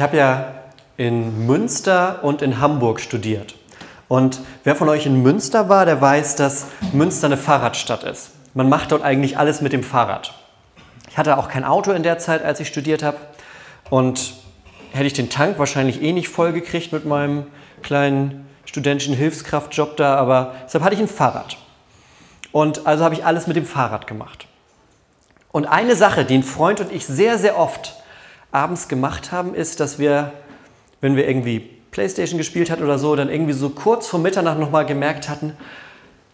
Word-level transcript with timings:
Ich 0.00 0.02
habe 0.02 0.16
ja 0.16 0.54
in 0.96 1.44
Münster 1.46 2.20
und 2.24 2.40
in 2.40 2.58
Hamburg 2.58 3.02
studiert. 3.02 3.54
Und 4.08 4.40
wer 4.64 4.74
von 4.74 4.88
euch 4.88 5.04
in 5.04 5.22
Münster 5.22 5.68
war, 5.68 5.84
der 5.84 6.00
weiß, 6.00 6.36
dass 6.36 6.68
Münster 6.94 7.26
eine 7.26 7.36
Fahrradstadt 7.36 8.04
ist. 8.04 8.30
Man 8.54 8.70
macht 8.70 8.92
dort 8.92 9.02
eigentlich 9.02 9.36
alles 9.36 9.60
mit 9.60 9.74
dem 9.74 9.82
Fahrrad. 9.82 10.32
Ich 11.10 11.18
hatte 11.18 11.36
auch 11.36 11.50
kein 11.50 11.64
Auto 11.64 11.92
in 11.92 12.02
der 12.02 12.16
Zeit, 12.16 12.42
als 12.42 12.60
ich 12.60 12.68
studiert 12.68 13.02
habe. 13.02 13.18
Und 13.90 14.36
hätte 14.92 15.04
ich 15.04 15.12
den 15.12 15.28
Tank 15.28 15.58
wahrscheinlich 15.58 16.00
eh 16.00 16.12
nicht 16.12 16.30
voll 16.30 16.54
gekriegt 16.54 16.94
mit 16.94 17.04
meinem 17.04 17.44
kleinen 17.82 18.48
studentischen 18.64 19.12
Hilfskraftjob 19.12 19.98
da, 19.98 20.14
aber 20.14 20.54
deshalb 20.64 20.82
hatte 20.82 20.94
ich 20.94 21.02
ein 21.02 21.08
Fahrrad. 21.08 21.58
Und 22.52 22.86
also 22.86 23.04
habe 23.04 23.14
ich 23.14 23.26
alles 23.26 23.46
mit 23.46 23.56
dem 23.56 23.66
Fahrrad 23.66 24.06
gemacht. 24.06 24.46
Und 25.52 25.66
eine 25.66 25.94
Sache, 25.94 26.24
die 26.24 26.38
ein 26.38 26.42
Freund 26.42 26.80
und 26.80 26.90
ich 26.90 27.04
sehr, 27.04 27.36
sehr 27.36 27.58
oft 27.58 27.99
abends 28.52 28.88
gemacht 28.88 29.32
haben, 29.32 29.54
ist, 29.54 29.80
dass 29.80 29.98
wir, 29.98 30.32
wenn 31.00 31.16
wir 31.16 31.28
irgendwie 31.28 31.70
Playstation 31.90 32.38
gespielt 32.38 32.70
hatten 32.70 32.82
oder 32.82 32.98
so, 32.98 33.14
dann 33.16 33.28
irgendwie 33.28 33.52
so 33.52 33.70
kurz 33.70 34.06
vor 34.06 34.20
Mitternacht 34.20 34.58
nochmal 34.58 34.86
gemerkt 34.86 35.28
hatten, 35.28 35.54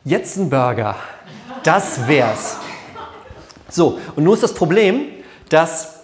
jetzt 0.05 0.37
ein 0.37 0.51
Burger, 0.51 0.97
das 1.63 2.07
wär's. 2.07 2.59
So, 3.69 3.99
und 4.15 4.25
nur 4.25 4.35
ist 4.35 4.43
das 4.43 4.55
Problem, 4.55 5.07
dass 5.49 6.01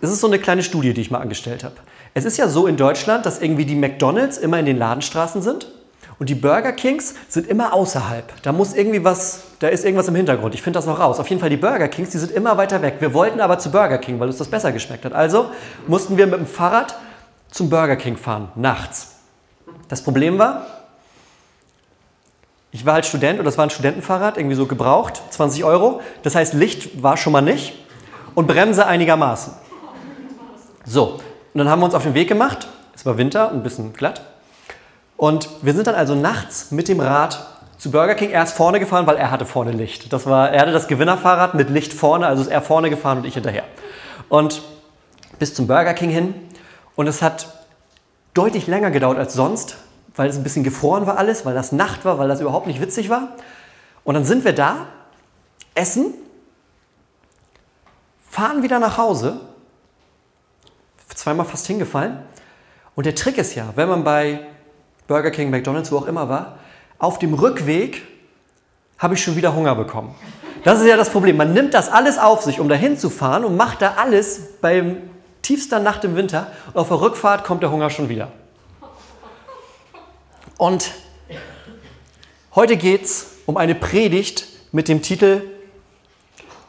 es 0.00 0.10
ist 0.10 0.20
so 0.20 0.26
eine 0.26 0.38
kleine 0.38 0.62
Studie, 0.62 0.94
die 0.94 1.00
ich 1.00 1.10
mal 1.10 1.20
angestellt 1.20 1.64
habe. 1.64 1.76
Es 2.14 2.24
ist 2.24 2.36
ja 2.38 2.48
so 2.48 2.66
in 2.66 2.76
Deutschland, 2.76 3.26
dass 3.26 3.40
irgendwie 3.40 3.64
die 3.64 3.74
McDonalds 3.74 4.38
immer 4.38 4.58
in 4.58 4.66
den 4.66 4.78
Ladenstraßen 4.78 5.42
sind 5.42 5.70
und 6.18 6.28
die 6.28 6.34
Burger 6.34 6.72
Kings 6.72 7.14
sind 7.28 7.46
immer 7.46 7.72
außerhalb. 7.72 8.42
Da 8.42 8.52
muss 8.52 8.74
irgendwie 8.74 9.04
was, 9.04 9.42
da 9.58 9.68
ist 9.68 9.84
irgendwas 9.84 10.08
im 10.08 10.14
Hintergrund. 10.14 10.54
Ich 10.54 10.62
finde 10.62 10.78
das 10.78 10.86
noch 10.86 11.00
raus. 11.00 11.18
Auf 11.18 11.28
jeden 11.28 11.40
Fall 11.40 11.50
die 11.50 11.56
Burger 11.56 11.88
Kings, 11.88 12.10
die 12.10 12.18
sind 12.18 12.30
immer 12.30 12.56
weiter 12.56 12.82
weg. 12.82 12.96
Wir 13.00 13.14
wollten 13.14 13.40
aber 13.40 13.58
zu 13.58 13.70
Burger 13.70 13.98
King, 13.98 14.20
weil 14.20 14.28
uns 14.28 14.38
das 14.38 14.48
besser 14.48 14.72
geschmeckt 14.72 15.04
hat. 15.04 15.12
Also 15.12 15.50
mussten 15.86 16.16
wir 16.16 16.26
mit 16.26 16.38
dem 16.38 16.46
Fahrrad 16.46 16.94
zum 17.50 17.70
Burger 17.70 17.96
King 17.96 18.16
fahren, 18.16 18.48
nachts. 18.54 19.16
Das 19.88 20.02
Problem 20.02 20.38
war, 20.38 20.66
ich 22.70 22.86
war 22.86 22.94
halt 22.94 23.06
Student 23.06 23.38
und 23.38 23.44
das 23.44 23.58
war 23.58 23.66
ein 23.66 23.70
Studentenfahrrad, 23.70 24.36
irgendwie 24.36 24.54
so 24.54 24.66
gebraucht, 24.66 25.20
20 25.30 25.64
Euro. 25.64 26.00
Das 26.22 26.34
heißt, 26.34 26.54
Licht 26.54 27.02
war 27.02 27.16
schon 27.16 27.32
mal 27.32 27.40
nicht 27.40 27.74
und 28.34 28.46
Bremse 28.46 28.86
einigermaßen. 28.86 29.54
So, 30.84 31.20
und 31.52 31.58
dann 31.58 31.68
haben 31.68 31.80
wir 31.80 31.86
uns 31.86 31.94
auf 31.94 32.04
den 32.04 32.14
Weg 32.14 32.28
gemacht. 32.28 32.68
Es 32.94 33.04
war 33.04 33.18
Winter, 33.18 33.50
ein 33.50 33.62
bisschen 33.62 33.92
glatt. 33.92 34.22
Und 35.20 35.50
wir 35.60 35.74
sind 35.74 35.86
dann 35.86 35.96
also 35.96 36.14
nachts 36.14 36.70
mit 36.70 36.88
dem 36.88 36.98
Rad 36.98 37.46
zu 37.76 37.90
Burger 37.90 38.14
King. 38.14 38.30
Er 38.30 38.42
ist 38.42 38.54
vorne 38.54 38.80
gefahren, 38.80 39.06
weil 39.06 39.18
er 39.18 39.30
hatte 39.30 39.44
vorne 39.44 39.70
Licht. 39.70 40.14
Das 40.14 40.24
war, 40.24 40.48
er 40.48 40.62
hatte 40.62 40.72
das 40.72 40.88
Gewinnerfahrrad 40.88 41.52
mit 41.52 41.68
Licht 41.68 41.92
vorne, 41.92 42.26
also 42.26 42.40
ist 42.40 42.48
er 42.48 42.62
vorne 42.62 42.88
gefahren 42.88 43.18
und 43.18 43.26
ich 43.26 43.34
hinterher. 43.34 43.64
Und 44.30 44.62
bis 45.38 45.52
zum 45.52 45.66
Burger 45.66 45.92
King 45.92 46.08
hin. 46.08 46.34
Und 46.96 47.06
es 47.06 47.20
hat 47.20 47.52
deutlich 48.32 48.66
länger 48.66 48.90
gedauert 48.90 49.18
als 49.18 49.34
sonst, 49.34 49.76
weil 50.16 50.30
es 50.30 50.38
ein 50.38 50.42
bisschen 50.42 50.64
gefroren 50.64 51.06
war 51.06 51.18
alles, 51.18 51.44
weil 51.44 51.52
das 51.52 51.70
Nacht 51.70 52.06
war, 52.06 52.18
weil 52.18 52.28
das 52.28 52.40
überhaupt 52.40 52.66
nicht 52.66 52.80
witzig 52.80 53.10
war. 53.10 53.28
Und 54.04 54.14
dann 54.14 54.24
sind 54.24 54.46
wir 54.46 54.54
da, 54.54 54.86
essen, 55.74 56.14
fahren 58.26 58.62
wieder 58.62 58.78
nach 58.78 58.96
Hause 58.96 59.38
zweimal 61.14 61.44
fast 61.44 61.66
hingefallen. 61.66 62.20
Und 62.94 63.04
der 63.04 63.14
Trick 63.14 63.36
ist 63.36 63.54
ja, 63.54 63.66
wenn 63.74 63.90
man 63.90 64.02
bei 64.02 64.46
Burger 65.10 65.32
King, 65.32 65.50
McDonald's, 65.50 65.90
wo 65.90 65.96
auch 65.96 66.06
immer 66.06 66.28
war, 66.28 66.60
auf 67.00 67.18
dem 67.18 67.34
Rückweg 67.34 68.02
habe 68.96 69.14
ich 69.14 69.24
schon 69.24 69.34
wieder 69.34 69.56
Hunger 69.56 69.74
bekommen. 69.74 70.14
Das 70.62 70.80
ist 70.80 70.86
ja 70.86 70.96
das 70.96 71.10
Problem. 71.10 71.36
Man 71.36 71.52
nimmt 71.52 71.74
das 71.74 71.88
alles 71.88 72.16
auf 72.16 72.42
sich, 72.42 72.60
um 72.60 72.68
dahin 72.68 72.96
zu 72.96 73.10
fahren 73.10 73.44
und 73.44 73.56
macht 73.56 73.82
da 73.82 73.94
alles 73.96 74.60
beim 74.60 74.98
tiefsten 75.42 75.82
Nacht 75.82 76.04
im 76.04 76.14
Winter. 76.14 76.52
Und 76.68 76.76
auf 76.76 76.86
der 76.86 77.00
Rückfahrt 77.00 77.42
kommt 77.42 77.64
der 77.64 77.72
Hunger 77.72 77.90
schon 77.90 78.08
wieder. 78.08 78.30
Und 80.56 80.92
heute 82.54 82.76
geht 82.76 83.02
es 83.02 83.32
um 83.46 83.56
eine 83.56 83.74
Predigt 83.74 84.46
mit 84.70 84.86
dem 84.86 85.02
Titel 85.02 85.42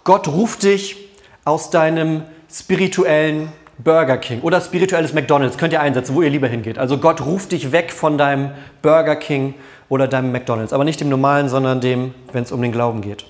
Gott 0.04 0.28
ruft 0.28 0.64
dich 0.64 0.98
aus 1.46 1.70
deinem 1.70 2.24
spirituellen 2.52 3.54
Burger 3.84 4.18
King 4.18 4.42
oder 4.42 4.62
spirituelles 4.62 5.14
McDonald's 5.14 5.58
könnt 5.58 5.74
ihr 5.74 5.82
einsetzen, 5.82 6.16
wo 6.16 6.22
ihr 6.22 6.30
lieber 6.30 6.48
hingeht. 6.48 6.78
Also 6.78 6.98
Gott 6.98 7.22
ruft 7.22 7.52
dich 7.52 7.72
weg 7.72 7.92
von 7.92 8.18
deinem 8.18 8.52
Burger 8.82 9.16
King 9.16 9.56
oder 9.90 10.08
deinem 10.08 10.32
McDonald's, 10.32 10.74
aber 10.74 10.84
nicht 10.84 11.00
dem 11.00 11.10
normalen, 11.10 11.50
sondern 11.50 11.82
dem, 11.82 12.14
wenn 12.32 12.44
es 12.44 12.52
um 12.52 12.62
den 12.62 12.72
Glauben 12.72 13.02
geht. 13.02 13.26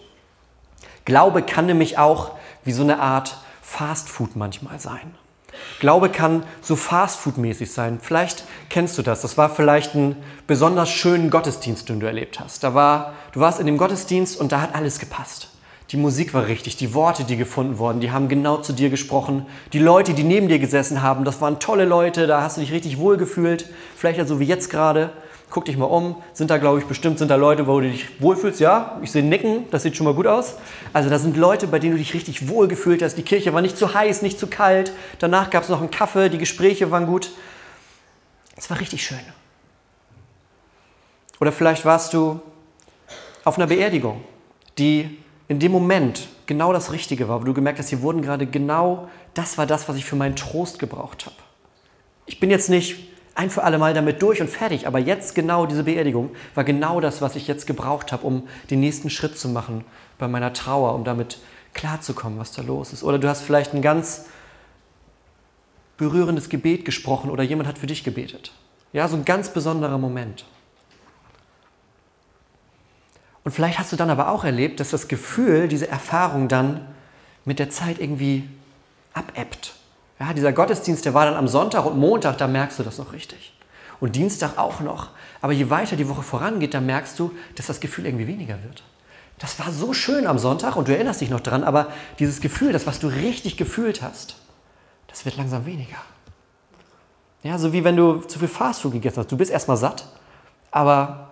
Glaube 1.06 1.41
kann 1.41 1.66
nämlich 1.66 1.97
auch 1.97 2.31
wie 2.63 2.72
so 2.72 2.84
eine 2.84 3.00
Art 3.00 3.38
Fast 3.61 4.09
Food 4.09 4.35
manchmal 4.35 4.79
sein. 4.79 5.16
Glaube 5.79 6.09
kann 6.09 6.44
so 6.61 6.75
Fast 6.75 7.19
Food 7.19 7.38
mäßig 7.38 7.72
sein. 7.72 8.00
Vielleicht 8.01 8.44
kennst 8.69 8.97
du 8.97 9.01
das. 9.01 9.22
Das 9.22 9.38
war 9.38 9.50
vielleicht 9.50 9.95
ein 9.95 10.16
besonders 10.47 10.90
schönen 10.90 11.29
Gottesdienst, 11.29 11.90
den 11.90 12.00
du 12.00 12.07
erlebt 12.07 12.40
hast. 12.40 12.63
Da 12.63 12.73
war, 12.73 13.13
du 13.31 13.40
warst 13.40 13.59
in 13.59 13.66
dem 13.66 13.78
Gottesdienst 13.78 14.40
und 14.40 14.51
da 14.51 14.61
hat 14.61 14.75
alles 14.75 15.00
gepasst. 15.00 15.50
Die 15.91 15.97
Musik 15.97 16.34
war 16.34 16.47
richtig, 16.47 16.78
die 16.78 16.94
Worte, 16.94 17.25
die 17.25 17.35
gefunden 17.35 17.78
wurden, 17.78 18.00
die 18.00 18.12
haben 18.12 18.29
genau 18.29 18.57
zu 18.57 18.72
dir 18.72 18.90
gesprochen. 18.90 19.46
Die 19.74 19.79
Leute, 19.79 20.13
die 20.13 20.24
neben 20.24 20.47
dir 20.47 20.57
gesessen 20.57 21.02
haben, 21.02 21.25
das 21.25 21.41
waren 21.41 21.59
tolle 21.59 21.84
Leute, 21.84 22.28
da 22.28 22.41
hast 22.41 22.56
du 22.56 22.62
dich 22.62 22.72
richtig 22.72 22.97
wohl 22.97 23.18
gefühlt. 23.18 23.66
Vielleicht 23.97 24.18
also 24.18 24.40
wie 24.40 24.46
jetzt 24.46 24.69
gerade. 24.69 25.12
Guck 25.50 25.66
dich 25.66 25.75
mal 25.75 25.88
um, 25.88 26.16
sind 26.31 26.50
da, 26.50 26.59
glaube 26.59 26.79
ich, 26.79 26.85
bestimmt 26.85 27.19
sind 27.19 27.28
da 27.28 27.35
Leute, 27.35 27.68
wo 27.68 27.81
du 27.81 27.91
dich 27.91 28.22
wohlfühlst. 28.22 28.62
Ja, 28.62 29.02
ich 29.02 29.12
sehe 29.12 29.22
Nicken, 29.22 29.69
das 29.69 29.84
sieht 29.84 29.97
schon 29.97 30.06
mal 30.06 30.13
gut 30.13 30.28
aus. 30.28 30.56
Also 30.94 31.09
da 31.09 31.19
sind 31.19 31.35
Leute, 31.35 31.68
bei 31.68 31.78
denen 31.78 31.91
du 31.91 31.97
dich 31.97 32.13
richtig 32.13 32.47
wohl 32.47 32.69
gefühlt 32.69 33.02
hast. 33.02 33.16
Die 33.16 33.23
Kirche 33.23 33.53
war 33.53 33.62
nicht 33.62 33.78
zu 33.78 33.94
heiß, 33.94 34.22
nicht 34.22 34.40
zu 34.40 34.47
kalt. 34.47 34.94
Danach 35.19 35.50
gab 35.50 35.63
es 35.63 35.69
noch 35.69 35.81
einen 35.81 35.91
Kaffee, 35.91 36.29
die 36.29 36.38
Gespräche 36.38 36.90
waren 36.90 37.06
gut. 37.06 37.31
Es 38.56 38.69
war 38.69 38.79
richtig 38.79 39.03
schön. 39.03 39.19
Oder 41.41 41.52
vielleicht 41.52 41.84
warst 41.84 42.13
du 42.13 42.40
auf 43.44 43.58
einer 43.58 43.68
Beerdigung, 43.68 44.23
die 44.78 45.18
in 45.51 45.59
dem 45.59 45.73
Moment 45.73 46.29
genau 46.45 46.72
das 46.72 46.94
Richtige 46.94 47.28
war, 47.28 47.41
wo 47.41 47.44
du 47.44 47.53
gemerkt 47.53 47.78
hast, 47.78 47.89
hier 47.89 48.01
wurden 48.01 48.22
gerade 48.22 48.47
genau 48.47 49.09
das 49.34 49.57
war 49.57 49.66
das, 49.67 49.89
was 49.89 49.97
ich 49.97 50.06
für 50.06 50.16
meinen 50.16 50.38
Trost 50.38 50.79
gebraucht 50.79 51.25
habe. 51.25 51.35
Ich 52.25 52.39
bin 52.39 52.50
jetzt 52.50 52.69
nicht 52.69 53.09
ein 53.35 53.50
für 53.50 53.66
alle 53.66 53.78
Mal 53.78 53.94
damit 53.94 54.22
durch 54.22 54.40
und 54.40 54.50
fertig, 54.50 54.88
aber 54.88 54.97
jetzt 54.97 55.35
genau 55.35 55.66
diese 55.66 55.84
Beerdigung 55.84 56.29
war 56.56 56.63
genau 56.63 57.01
das, 57.01 57.22
was 57.22 57.35
ich 57.35 57.50
jetzt 57.50 57.67
gebraucht 57.67 58.13
habe, 58.13 58.25
um 58.25 58.47
den 58.69 58.79
nächsten 58.79 59.09
Schritt 59.09 59.38
zu 59.38 59.50
machen 59.50 59.84
bei 60.17 60.29
meiner 60.29 60.53
Trauer, 60.53 60.95
um 60.95 61.03
damit 61.03 61.40
klarzukommen, 61.73 62.40
was 62.40 62.53
da 62.53 62.61
los 62.61 62.94
ist. 62.94 63.03
Oder 63.03 63.19
du 63.19 63.28
hast 63.28 63.41
vielleicht 63.41 63.73
ein 63.73 63.81
ganz 63.81 64.28
berührendes 65.97 66.47
Gebet 66.47 66.85
gesprochen 66.85 67.29
oder 67.29 67.44
jemand 67.44 67.67
hat 67.67 67.78
für 67.78 67.88
dich 67.88 68.06
gebetet. 68.06 68.53
Ja, 68.94 69.06
so 69.09 69.17
ein 69.17 69.25
ganz 69.25 69.50
besonderer 69.50 69.97
Moment. 69.97 70.45
Und 73.44 73.52
vielleicht 73.52 73.79
hast 73.79 73.91
du 73.91 73.96
dann 73.96 74.09
aber 74.09 74.29
auch 74.29 74.44
erlebt, 74.44 74.79
dass 74.79 74.91
das 74.91 75.07
Gefühl, 75.07 75.68
diese 75.68 75.88
Erfahrung 75.88 76.47
dann 76.47 76.85
mit 77.46 77.59
der 77.59 77.69
Zeit 77.69 78.00
irgendwie 78.00 78.47
abebbt. 79.13 79.74
Ja, 80.19 80.34
dieser 80.34 80.53
Gottesdienst, 80.53 81.06
der 81.06 81.13
war 81.13 81.25
dann 81.25 81.35
am 81.35 81.47
Sonntag 81.47 81.85
und 81.85 81.97
Montag, 81.97 82.38
da 82.38 82.47
merkst 82.47 82.78
du 82.78 82.84
das 82.84 83.00
noch 83.00 83.13
richtig. 83.13 83.53
Und 84.00 84.16
Dienstag 84.16 84.57
auch 84.57 84.79
noch. 84.79 85.09
Aber 85.41 85.53
je 85.53 85.69
weiter 85.69 85.96
die 85.96 86.07
Woche 86.07 86.22
vorangeht, 86.22 86.74
da 86.74 86.81
merkst 86.81 87.18
du, 87.18 87.31
dass 87.56 87.68
das 87.68 87.79
Gefühl 87.79 88.06
irgendwie 88.06 88.28
weniger 88.28 88.62
wird. 88.63 88.84
Das 89.40 89.58
war 89.58 89.72
so 89.72 89.94
schön 89.94 90.28
am 90.28 90.38
Sonntag 90.38 90.75
und 90.75 90.88
du 90.88 90.94
erinnerst 90.94 91.22
dich 91.22 91.31
noch 91.31 91.40
dran, 91.40 91.63
aber 91.63 91.88
dieses 92.19 92.41
Gefühl, 92.41 92.73
das, 92.73 92.85
was 92.85 93.00
du 93.00 93.08
richtig 93.08 93.58
gefühlt 93.58 94.03
hast, 94.03 94.35
das 95.08 95.25
wird 95.25 95.38
langsam 95.38 95.66
weniger. 95.66 95.97
Ja, 97.41 97.58
so 97.58 97.73
wie 97.73 97.84
wenn 97.84 97.96
du 97.96 98.19
zu 98.19 98.38
viel 98.38 98.47
Fastfood 98.47 98.91
gegessen 98.91 99.18
hast. 99.18 99.31
Du 99.31 99.38
bist 99.38 99.50
erstmal 99.50 99.78
satt, 99.78 100.06
aber 100.69 101.31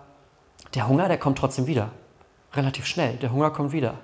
der 0.74 0.88
Hunger, 0.88 1.06
der 1.06 1.18
kommt 1.18 1.38
trotzdem 1.38 1.68
wieder. 1.68 1.90
Relativ 2.54 2.86
schnell. 2.86 3.16
Der 3.16 3.32
Hunger 3.32 3.50
kommt 3.50 3.72
wieder. 3.72 3.94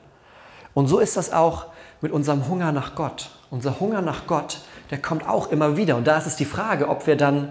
Und 0.74 0.88
so 0.88 0.98
ist 0.98 1.16
das 1.16 1.32
auch 1.32 1.66
mit 2.00 2.12
unserem 2.12 2.48
Hunger 2.48 2.72
nach 2.72 2.94
Gott. 2.94 3.30
Unser 3.50 3.80
Hunger 3.80 4.02
nach 4.02 4.26
Gott, 4.26 4.60
der 4.90 5.00
kommt 5.00 5.28
auch 5.28 5.50
immer 5.50 5.76
wieder. 5.76 5.96
Und 5.96 6.06
da 6.06 6.18
ist 6.18 6.26
es 6.26 6.36
die 6.36 6.44
Frage, 6.44 6.88
ob 6.88 7.06
wir 7.06 7.16
dann 7.16 7.48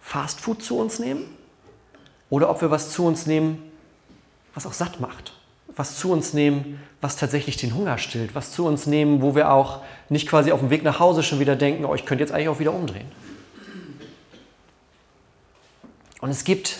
Fast 0.00 0.40
Food 0.40 0.62
zu 0.62 0.78
uns 0.78 0.98
nehmen 0.98 1.24
oder 2.30 2.48
ob 2.48 2.62
wir 2.62 2.70
was 2.70 2.90
zu 2.90 3.04
uns 3.04 3.26
nehmen, 3.26 3.70
was 4.54 4.66
auch 4.66 4.72
satt 4.72 5.00
macht. 5.00 5.34
Was 5.76 5.98
zu 5.98 6.10
uns 6.10 6.32
nehmen, 6.32 6.80
was 7.00 7.16
tatsächlich 7.16 7.56
den 7.56 7.74
Hunger 7.74 7.98
stillt. 7.98 8.34
Was 8.34 8.52
zu 8.52 8.66
uns 8.66 8.86
nehmen, 8.86 9.22
wo 9.22 9.34
wir 9.34 9.52
auch 9.52 9.80
nicht 10.08 10.28
quasi 10.28 10.52
auf 10.52 10.60
dem 10.60 10.70
Weg 10.70 10.82
nach 10.82 11.00
Hause 11.00 11.22
schon 11.22 11.40
wieder 11.40 11.56
denken, 11.56 11.84
oh, 11.84 11.94
ich 11.94 12.06
könnte 12.06 12.24
jetzt 12.24 12.32
eigentlich 12.32 12.48
auch 12.48 12.58
wieder 12.58 12.72
umdrehen. 12.72 13.10
Und 16.20 16.30
es 16.30 16.44
gibt 16.44 16.76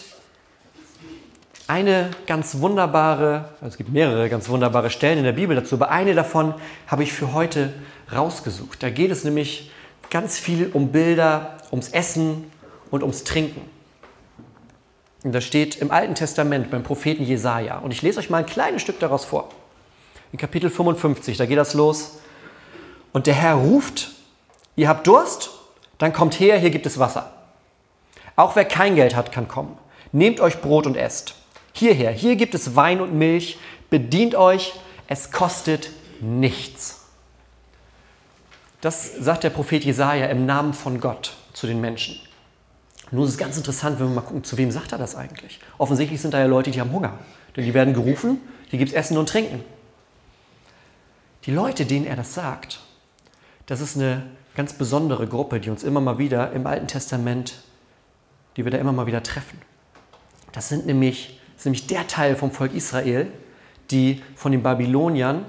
eine 1.71 2.11
ganz 2.27 2.59
wunderbare, 2.59 3.45
also 3.61 3.69
es 3.69 3.77
gibt 3.77 3.91
mehrere 3.91 4.29
ganz 4.29 4.49
wunderbare 4.49 4.91
Stellen 4.91 5.19
in 5.19 5.25
der 5.25 5.33
Bibel 5.33 5.55
dazu, 5.55 5.77
aber 5.77 5.91
eine 5.91 6.15
davon 6.15 6.55
habe 6.89 7.05
ich 7.05 7.13
für 7.13 7.33
heute 7.33 7.73
rausgesucht. 8.13 8.83
Da 8.83 8.91
geht 8.91 9.13
es 9.13 9.23
nämlich 9.23 9.71
ganz 10.11 10.37
viel 10.37 10.71
um 10.73 10.91
Bilder, 10.91 11.59
ums 11.71 11.89
Essen 11.91 12.51
und 12.91 13.03
ums 13.03 13.23
Trinken. 13.23 13.61
Und 15.23 15.33
das 15.33 15.45
steht 15.45 15.77
im 15.77 15.93
Alten 15.93 16.17
Testament 16.17 16.73
beim 16.73 16.83
Propheten 16.83 17.23
Jesaja. 17.23 17.79
Und 17.79 17.93
ich 17.93 18.03
lese 18.03 18.19
euch 18.19 18.31
mal 18.31 18.39
ein 18.39 18.47
kleines 18.47 18.83
Stück 18.83 18.99
daraus 18.99 19.25
vor. 19.25 19.51
In 20.33 20.39
Kapitel 20.39 20.71
55, 20.71 21.37
da 21.37 21.47
geht 21.47 21.59
das 21.59 21.75
los. 21.75 22.19
Und 23.13 23.29
der 23.29 23.35
Herr 23.35 23.55
ruft: 23.55 24.11
Ihr 24.75 24.89
habt 24.89 25.07
Durst? 25.07 25.51
Dann 25.99 26.13
kommt 26.13 26.41
her, 26.41 26.59
hier 26.59 26.71
gibt 26.71 26.87
es 26.87 26.99
Wasser. 26.99 27.31
Auch 28.35 28.57
wer 28.57 28.65
kein 28.65 28.97
Geld 28.97 29.15
hat, 29.15 29.31
kann 29.31 29.47
kommen. 29.47 29.79
Nehmt 30.11 30.41
euch 30.41 30.61
Brot 30.61 30.87
und 30.87 30.97
esst. 30.97 31.35
Hierher, 31.81 32.13
hier 32.13 32.37
gibt 32.37 32.55
es 32.55 32.77
Wein 32.77 33.01
und 33.01 33.15
Milch. 33.15 33.57
Bedient 33.89 34.35
euch, 34.35 34.75
es 35.07 35.33
kostet 35.33 35.89
nichts. 36.21 37.07
Das 38.83 39.17
sagt 39.17 39.45
der 39.45 39.49
Prophet 39.49 39.83
Jesaja 39.83 40.27
im 40.27 40.45
Namen 40.45 40.75
von 40.75 41.01
Gott 41.01 41.33
zu 41.55 41.67
den 41.67 41.81
Menschen. 41.81 42.21
Nun 43.11 43.25
ist 43.25 43.31
es 43.31 43.39
ganz 43.39 43.57
interessant, 43.57 43.99
wenn 43.99 44.09
wir 44.09 44.15
mal 44.17 44.21
gucken, 44.21 44.45
zu 44.45 44.59
wem 44.59 44.71
sagt 44.71 44.93
er 44.93 44.99
das 44.99 45.17
eigentlich? 45.17 45.59
Offensichtlich 45.79 46.21
sind 46.21 46.35
da 46.35 46.41
ja 46.41 46.45
Leute, 46.45 46.71
die 46.71 46.83
haben 46.83 46.93
Hunger. 46.93 47.19
Denn 47.57 47.65
die 47.65 47.73
werden 47.73 47.95
gerufen, 47.95 48.43
die 48.71 48.77
gibt 48.77 48.91
es 48.91 48.95
Essen 48.95 49.17
und 49.17 49.31
Trinken. 49.31 49.65
Die 51.47 51.51
Leute, 51.51 51.87
denen 51.87 52.05
er 52.05 52.17
das 52.17 52.35
sagt, 52.35 52.81
das 53.65 53.81
ist 53.81 53.97
eine 53.97 54.27
ganz 54.55 54.75
besondere 54.75 55.27
Gruppe, 55.27 55.61
die 55.61 55.71
uns 55.71 55.83
immer 55.83 56.03
mal 56.03 56.19
wieder 56.19 56.53
im 56.53 56.67
Alten 56.67 56.89
Testament, 56.89 57.55
die 58.59 58.65
wir 58.65 58.71
da 58.71 58.77
immer 58.77 58.93
mal 58.93 59.07
wieder 59.07 59.23
treffen. 59.23 59.63
Das 60.53 60.69
sind 60.69 60.85
nämlich, 60.85 61.41
ist 61.61 61.67
nämlich 61.67 61.87
der 61.87 62.07
Teil 62.07 62.37
vom 62.37 62.51
Volk 62.51 62.75
Israel, 62.75 63.27
die 63.91 64.23
von 64.35 64.51
den 64.51 64.63
Babyloniern 64.63 65.45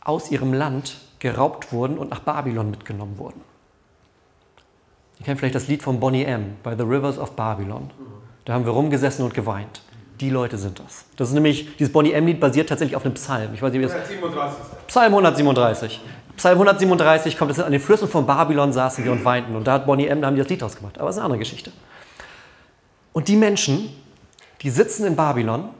aus 0.00 0.30
ihrem 0.30 0.54
Land 0.54 0.96
geraubt 1.18 1.72
wurden 1.72 1.98
und 1.98 2.10
nach 2.10 2.20
Babylon 2.20 2.70
mitgenommen 2.70 3.18
wurden. 3.18 3.42
Ihr 5.20 5.26
kennt 5.26 5.38
vielleicht 5.38 5.54
das 5.54 5.68
Lied 5.68 5.82
von 5.82 6.00
Bonnie 6.00 6.24
M. 6.24 6.56
By 6.62 6.72
the 6.76 6.84
Rivers 6.84 7.18
of 7.18 7.32
Babylon. 7.32 7.90
Da 8.46 8.54
haben 8.54 8.64
wir 8.64 8.72
rumgesessen 8.72 9.26
und 9.26 9.34
geweint. 9.34 9.82
Die 10.20 10.30
Leute 10.30 10.56
sind 10.56 10.78
das. 10.78 11.04
Das 11.16 11.28
ist 11.28 11.34
nämlich, 11.34 11.76
dieses 11.76 11.92
Bonnie 11.92 12.12
M-Lied 12.12 12.40
basiert 12.40 12.70
tatsächlich 12.70 12.96
auf 12.96 13.04
einem 13.04 13.14
Psalm. 13.14 13.52
Ich 13.52 13.60
weiß 13.60 13.72
nicht, 13.72 13.80
wie 13.80 13.84
das 13.84 13.92
137. 13.92 14.58
Psalm 14.86 15.12
137. 15.12 16.00
Psalm 16.36 16.54
137 16.54 17.36
kommt, 17.36 17.50
das 17.50 17.56
sind 17.56 17.66
an 17.66 17.72
den 17.72 17.80
Flüssen 17.80 18.08
von 18.08 18.24
Babylon 18.24 18.72
saßen 18.72 19.04
wir 19.04 19.12
und 19.12 19.22
weinten. 19.24 19.54
Und 19.54 19.66
da 19.66 19.74
hat 19.74 19.86
Bonnie 19.86 20.06
M., 20.06 20.22
da 20.22 20.28
haben 20.28 20.34
die 20.34 20.40
das 20.40 20.48
Lied 20.48 20.62
ausgemacht. 20.62 20.98
Aber 20.98 21.10
es 21.10 21.16
ist 21.16 21.18
eine 21.18 21.26
andere 21.26 21.40
Geschichte. 21.40 21.72
Und 23.12 23.28
die 23.28 23.36
Menschen, 23.36 23.90
die 24.62 24.70
sitzen 24.70 25.06
in 25.06 25.16
Babylon 25.16 25.70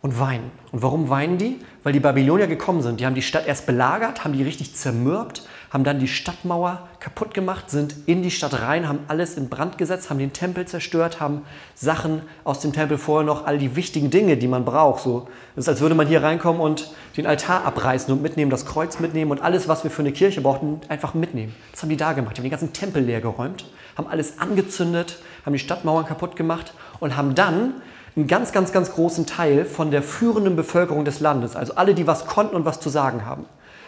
und 0.00 0.20
weinen. 0.20 0.50
Und 0.70 0.82
warum 0.82 1.10
weinen 1.10 1.38
die? 1.38 1.58
Weil 1.82 1.92
die 1.92 2.00
Babylonier 2.00 2.46
gekommen 2.46 2.82
sind. 2.82 3.00
Die 3.00 3.06
haben 3.06 3.16
die 3.16 3.22
Stadt 3.22 3.48
erst 3.48 3.66
belagert, 3.66 4.22
haben 4.22 4.32
die 4.32 4.44
richtig 4.44 4.76
zermürbt, 4.76 5.42
haben 5.70 5.82
dann 5.82 5.98
die 5.98 6.06
Stadtmauer 6.06 6.86
kaputt 7.00 7.34
gemacht, 7.34 7.68
sind 7.68 7.94
in 8.06 8.22
die 8.22 8.30
Stadt 8.30 8.60
rein, 8.60 8.88
haben 8.88 9.00
alles 9.08 9.36
in 9.36 9.48
Brand 9.48 9.76
gesetzt, 9.76 10.08
haben 10.08 10.18
den 10.18 10.32
Tempel 10.32 10.66
zerstört, 10.66 11.20
haben 11.20 11.42
Sachen 11.74 12.22
aus 12.44 12.60
dem 12.60 12.72
Tempel 12.72 12.96
vorher 12.96 13.26
noch, 13.26 13.44
all 13.44 13.58
die 13.58 13.74
wichtigen 13.74 14.10
Dinge, 14.10 14.36
die 14.36 14.46
man 14.46 14.64
braucht. 14.64 15.02
So, 15.02 15.26
es 15.56 15.64
ist, 15.64 15.68
als 15.68 15.80
würde 15.80 15.96
man 15.96 16.06
hier 16.06 16.22
reinkommen 16.22 16.60
und 16.60 16.92
den 17.16 17.26
Altar 17.26 17.64
abreißen 17.64 18.12
und 18.12 18.22
mitnehmen, 18.22 18.50
das 18.50 18.66
Kreuz 18.66 19.00
mitnehmen 19.00 19.32
und 19.32 19.42
alles, 19.42 19.66
was 19.66 19.82
wir 19.82 19.90
für 19.90 20.02
eine 20.02 20.12
Kirche 20.12 20.40
brauchten, 20.40 20.80
einfach 20.88 21.14
mitnehmen. 21.14 21.54
Das 21.72 21.82
haben 21.82 21.90
die 21.90 21.96
da 21.96 22.12
gemacht. 22.12 22.36
Die 22.36 22.40
haben 22.40 22.44
den 22.44 22.50
ganzen 22.50 22.72
Tempel 22.72 23.02
leer 23.02 23.20
geräumt, 23.20 23.64
haben 23.96 24.06
alles 24.06 24.38
angezündet, 24.38 25.18
haben 25.44 25.54
die 25.54 25.58
Stadtmauern 25.58 26.06
kaputt 26.06 26.36
gemacht 26.36 26.72
und 27.00 27.16
haben 27.16 27.34
dann 27.34 27.74
einen 28.16 28.26
ganz, 28.26 28.52
ganz, 28.52 28.72
ganz 28.72 28.92
großen 28.92 29.26
Teil 29.26 29.64
von 29.64 29.90
der 29.90 30.02
führenden 30.02 30.56
Bevölkerung 30.56 31.04
des 31.04 31.20
Landes, 31.20 31.56
also 31.56 31.74
alle, 31.74 31.94
die 31.94 32.06
was 32.06 32.26
konnten 32.26 32.56
und 32.56 32.64
was 32.64 32.80
zu 32.80 32.88
sagen 32.88 33.24
haben, 33.24 33.44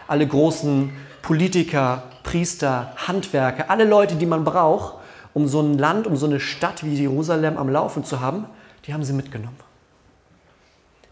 alle 0.07 0.27
großen 0.27 0.93
Politiker, 1.23 2.05
Priester, 2.23 2.93
Handwerker, 3.07 3.71
alle 3.71 3.85
Leute, 3.85 4.17
die 4.17 4.27
man 4.27 4.45
braucht, 4.45 4.95
um 5.35 5.47
so 5.47 5.61
ein 5.61 5.79
Land, 5.79 6.07
um 6.07 6.17
so 6.17 6.27
eine 6.27 6.41
Stadt 6.41 6.85
wie 6.85 6.95
Jerusalem 6.95 7.57
am 7.57 7.69
Laufen 7.69 8.05
zu 8.05 8.21
haben, 8.21 8.47
die 8.87 8.95
haben 8.95 9.05
sie 9.05 9.13
mitgenommen. 9.13 9.59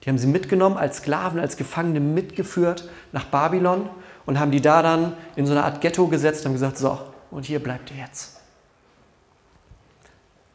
Die 0.02 0.08
haben 0.08 0.18
sie 0.18 0.26
mitgenommen 0.26 0.76
als 0.76 0.98
Sklaven, 0.98 1.40
als 1.40 1.56
Gefangene 1.56 2.00
mitgeführt 2.00 2.88
nach 3.12 3.24
Babylon 3.26 3.88
und 4.26 4.38
haben 4.38 4.50
die 4.50 4.60
da 4.60 4.82
dann 4.82 5.12
in 5.36 5.46
so 5.46 5.52
eine 5.52 5.64
Art 5.64 5.80
Ghetto 5.80 6.06
gesetzt 6.06 6.46
und 6.46 6.52
gesagt, 6.52 6.78
so, 6.78 6.98
und 7.30 7.44
hier 7.44 7.62
bleibt 7.62 7.90
ihr 7.90 7.98
jetzt. 7.98 8.37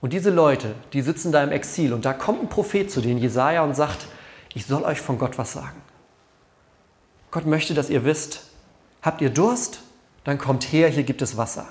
Und 0.04 0.12
diese 0.12 0.32
Leute, 0.32 0.76
die 0.92 1.02
sitzen 1.02 1.32
da 1.32 1.42
im 1.42 1.54
Exil 1.54 1.94
und 1.94 2.04
da 2.04 2.12
kommt 2.12 2.42
ein 2.42 2.50
Prophet 2.50 2.92
zu 2.92 3.00
denen, 3.00 3.22
Jesaja, 3.22 3.64
und 3.64 3.74
sagt: 3.74 4.08
Ich 4.54 4.66
soll 4.66 4.84
euch 4.84 5.00
von 5.00 5.18
Gott 5.18 5.38
was 5.38 5.54
sagen. 5.54 5.82
Gott 7.32 7.46
möchte, 7.46 7.74
dass 7.74 7.90
ihr 7.90 8.04
wisst, 8.04 8.50
habt 9.02 9.22
ihr 9.22 9.30
Durst? 9.30 9.80
Dann 10.26 10.38
kommt 10.38 10.66
her, 10.66 10.90
hier 10.90 11.04
gibt 11.04 11.22
es 11.22 11.38
Wasser. 11.38 11.68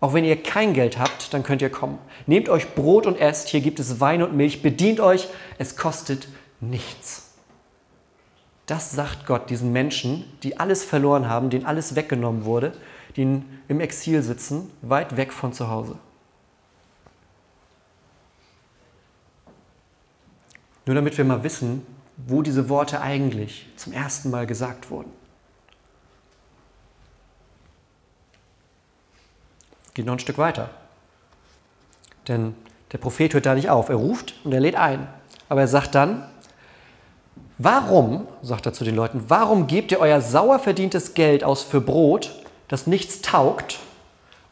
Auch 0.00 0.14
wenn 0.14 0.24
ihr 0.24 0.42
kein 0.42 0.72
Geld 0.72 0.98
habt, 0.98 1.34
dann 1.34 1.42
könnt 1.42 1.60
ihr 1.60 1.68
kommen. 1.68 1.98
Nehmt 2.26 2.48
euch 2.48 2.74
Brot 2.74 3.06
und 3.06 3.20
esst, 3.20 3.48
hier 3.48 3.60
gibt 3.60 3.78
es 3.78 4.00
Wein 4.00 4.22
und 4.22 4.34
Milch, 4.34 4.62
bedient 4.62 4.98
euch, 4.98 5.28
es 5.58 5.76
kostet 5.76 6.28
nichts. 6.60 7.34
Das 8.64 8.92
sagt 8.92 9.26
Gott 9.26 9.50
diesen 9.50 9.70
Menschen, 9.72 10.24
die 10.42 10.58
alles 10.58 10.82
verloren 10.82 11.28
haben, 11.28 11.50
denen 11.50 11.66
alles 11.66 11.94
weggenommen 11.94 12.46
wurde, 12.46 12.72
die 13.16 13.42
im 13.68 13.80
Exil 13.80 14.22
sitzen, 14.22 14.70
weit 14.80 15.18
weg 15.18 15.34
von 15.34 15.52
zu 15.52 15.68
Hause. 15.68 15.98
Nur 20.86 20.94
damit 20.94 21.18
wir 21.18 21.24
mal 21.24 21.42
wissen, 21.42 21.84
wo 22.16 22.42
diese 22.42 22.68
Worte 22.68 23.00
eigentlich 23.00 23.66
zum 23.76 23.92
ersten 23.92 24.30
Mal 24.30 24.46
gesagt 24.46 24.90
wurden. 24.90 25.10
Geht 29.94 30.06
noch 30.06 30.14
ein 30.14 30.20
Stück 30.20 30.38
weiter. 30.38 30.70
Denn 32.28 32.54
der 32.92 32.98
Prophet 32.98 33.34
hört 33.34 33.46
da 33.46 33.54
nicht 33.54 33.68
auf. 33.68 33.88
Er 33.88 33.96
ruft 33.96 34.34
und 34.44 34.52
er 34.52 34.60
lädt 34.60 34.76
ein. 34.76 35.08
Aber 35.48 35.60
er 35.60 35.68
sagt 35.68 35.94
dann, 35.94 36.28
warum, 37.58 38.28
sagt 38.42 38.66
er 38.66 38.72
zu 38.72 38.84
den 38.84 38.94
Leuten, 38.94 39.24
warum 39.28 39.66
gebt 39.66 39.90
ihr 39.90 40.00
euer 40.00 40.20
sauer 40.20 40.58
verdientes 40.58 41.14
Geld 41.14 41.44
aus 41.44 41.62
für 41.62 41.80
Brot, 41.80 42.32
das 42.68 42.86
nichts 42.86 43.22
taugt, 43.22 43.78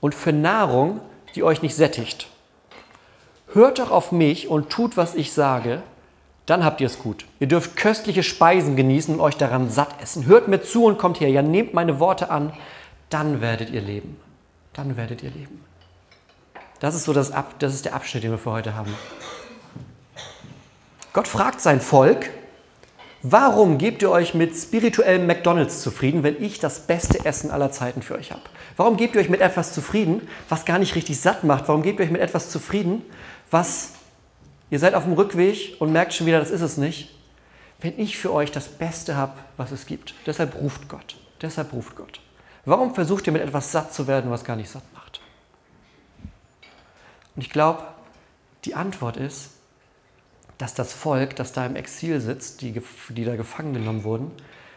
und 0.01 0.15
für 0.15 0.33
Nahrung, 0.33 1.01
die 1.35 1.43
euch 1.43 1.63
nicht 1.63 1.75
sättigt? 1.75 2.29
Hört 3.53 3.79
doch 3.79 3.91
auf 3.91 4.13
mich 4.13 4.49
und 4.49 4.71
tut, 4.71 4.97
was 4.97 5.15
ich 5.15 5.33
sage, 5.33 5.83
dann 6.47 6.65
habt 6.65 6.81
ihr 6.81 6.87
es 6.87 6.99
gut. 6.99 7.25
Ihr 7.41 7.47
dürft 7.47 7.77
köstliche 7.77 8.23
Speisen 8.23 8.77
genießen 8.77 9.15
und 9.15 9.21
euch 9.21 9.37
daran 9.37 9.71
satt 9.71 10.01
essen. 10.03 10.27
Hört 10.27 10.49
mir 10.49 10.63
zu 10.63 10.85
und 10.85 10.99
kommt 10.99 11.21
her. 11.21 11.31
Ja, 11.31 11.43
nehmt 11.43 11.73
meine 11.73 12.01
Worte 12.01 12.31
an, 12.31 12.53
dann 13.09 13.41
werdet 13.41 13.71
ihr 13.71 13.81
leben. 13.81 14.17
Dann 14.75 14.97
werdet 14.97 15.23
ihr 15.23 15.31
leben. 15.31 15.65
Das 16.81 16.95
ist 16.95 17.05
so 17.05 17.13
das, 17.15 17.31
Ab 17.31 17.55
das 17.61 17.75
ist 17.75 17.87
der 17.87 17.95
Abschnitt, 17.95 18.25
den 18.25 18.33
wir 18.33 18.39
für 18.39 18.51
heute 18.51 18.75
haben. 18.75 18.95
Gott 21.15 21.29
fragt 21.29 21.61
sein 21.61 21.81
Volk, 21.81 22.29
warum 23.23 23.79
gebt 23.79 24.03
ihr 24.03 24.11
euch 24.11 24.35
mit 24.35 24.55
spirituellem 24.55 25.27
McDonald's 25.27 25.81
zufrieden, 25.81 26.25
wenn 26.25 26.43
ich 26.43 26.59
das 26.59 26.81
beste 26.81 27.25
Essen 27.25 27.51
aller 27.51 27.71
Zeiten 27.71 28.03
für 28.03 28.17
euch 28.17 28.33
habe? 28.33 28.43
Warum 28.77 28.97
gebt 28.97 29.15
ihr 29.15 29.21
euch 29.21 29.31
mit 29.31 29.41
etwas 29.41 29.73
zufrieden, 29.73 30.29
was 30.49 30.65
gar 30.67 30.79
nicht 30.79 30.95
richtig 30.95 31.19
satt 31.19 31.45
macht? 31.45 31.69
Warum 31.69 31.83
gebt 31.83 32.01
ihr 32.01 32.05
euch 32.05 32.11
mit 32.11 32.21
etwas 32.21 32.51
zufrieden, 32.51 33.03
was 33.51 33.94
Ihr 34.75 34.81
seid 34.81 34.95
auf 34.95 35.05
dem 35.05 35.13
Rückweg 35.13 35.77
und 35.79 35.93
merkt 35.93 36.15
schon 36.15 36.27
wieder, 36.27 36.41
das 36.41 36.51
ist 36.51 36.61
es 36.61 36.79
nicht. 36.79 37.15
Wenn 37.79 37.97
ich 37.97 38.19
für 38.19 38.33
euch 38.33 38.51
das 38.51 38.67
Beste 38.67 39.15
habe, 39.15 39.35
was 39.57 39.71
es 39.71 39.87
gibt. 39.87 40.15
Deshalb 40.27 40.57
ruft 40.57 40.89
Gott. 40.89 41.15
Deshalb 41.41 41.73
ruft 41.73 41.95
Gott. 41.95 42.19
Warum 42.65 42.93
versucht 42.93 43.25
ihr 43.29 43.33
mit 43.33 43.43
etwas 43.43 43.71
satt 43.71 43.95
zu 43.95 44.09
werden, 44.09 44.33
was 44.33 44.43
gar 44.43 44.57
nicht 44.57 44.69
satt 44.69 44.83
macht? 44.93 45.21
Und 47.37 47.43
ich 47.43 47.51
glaube, 47.51 47.85
die 48.65 48.75
Antwort 48.75 49.17
ist, 49.17 49.51
dass 50.59 50.75
das 50.75 50.93
Volk, 50.93 51.37
das 51.37 51.53
da 51.53 51.65
im 51.67 51.77
Exil 51.77 52.21
sitzt, 52.21 52.61
die, 52.61 52.83
die 53.11 53.25
da 53.25 53.37
gefangen 53.37 53.75
genommen 53.75 54.03
wurden, 54.03 54.33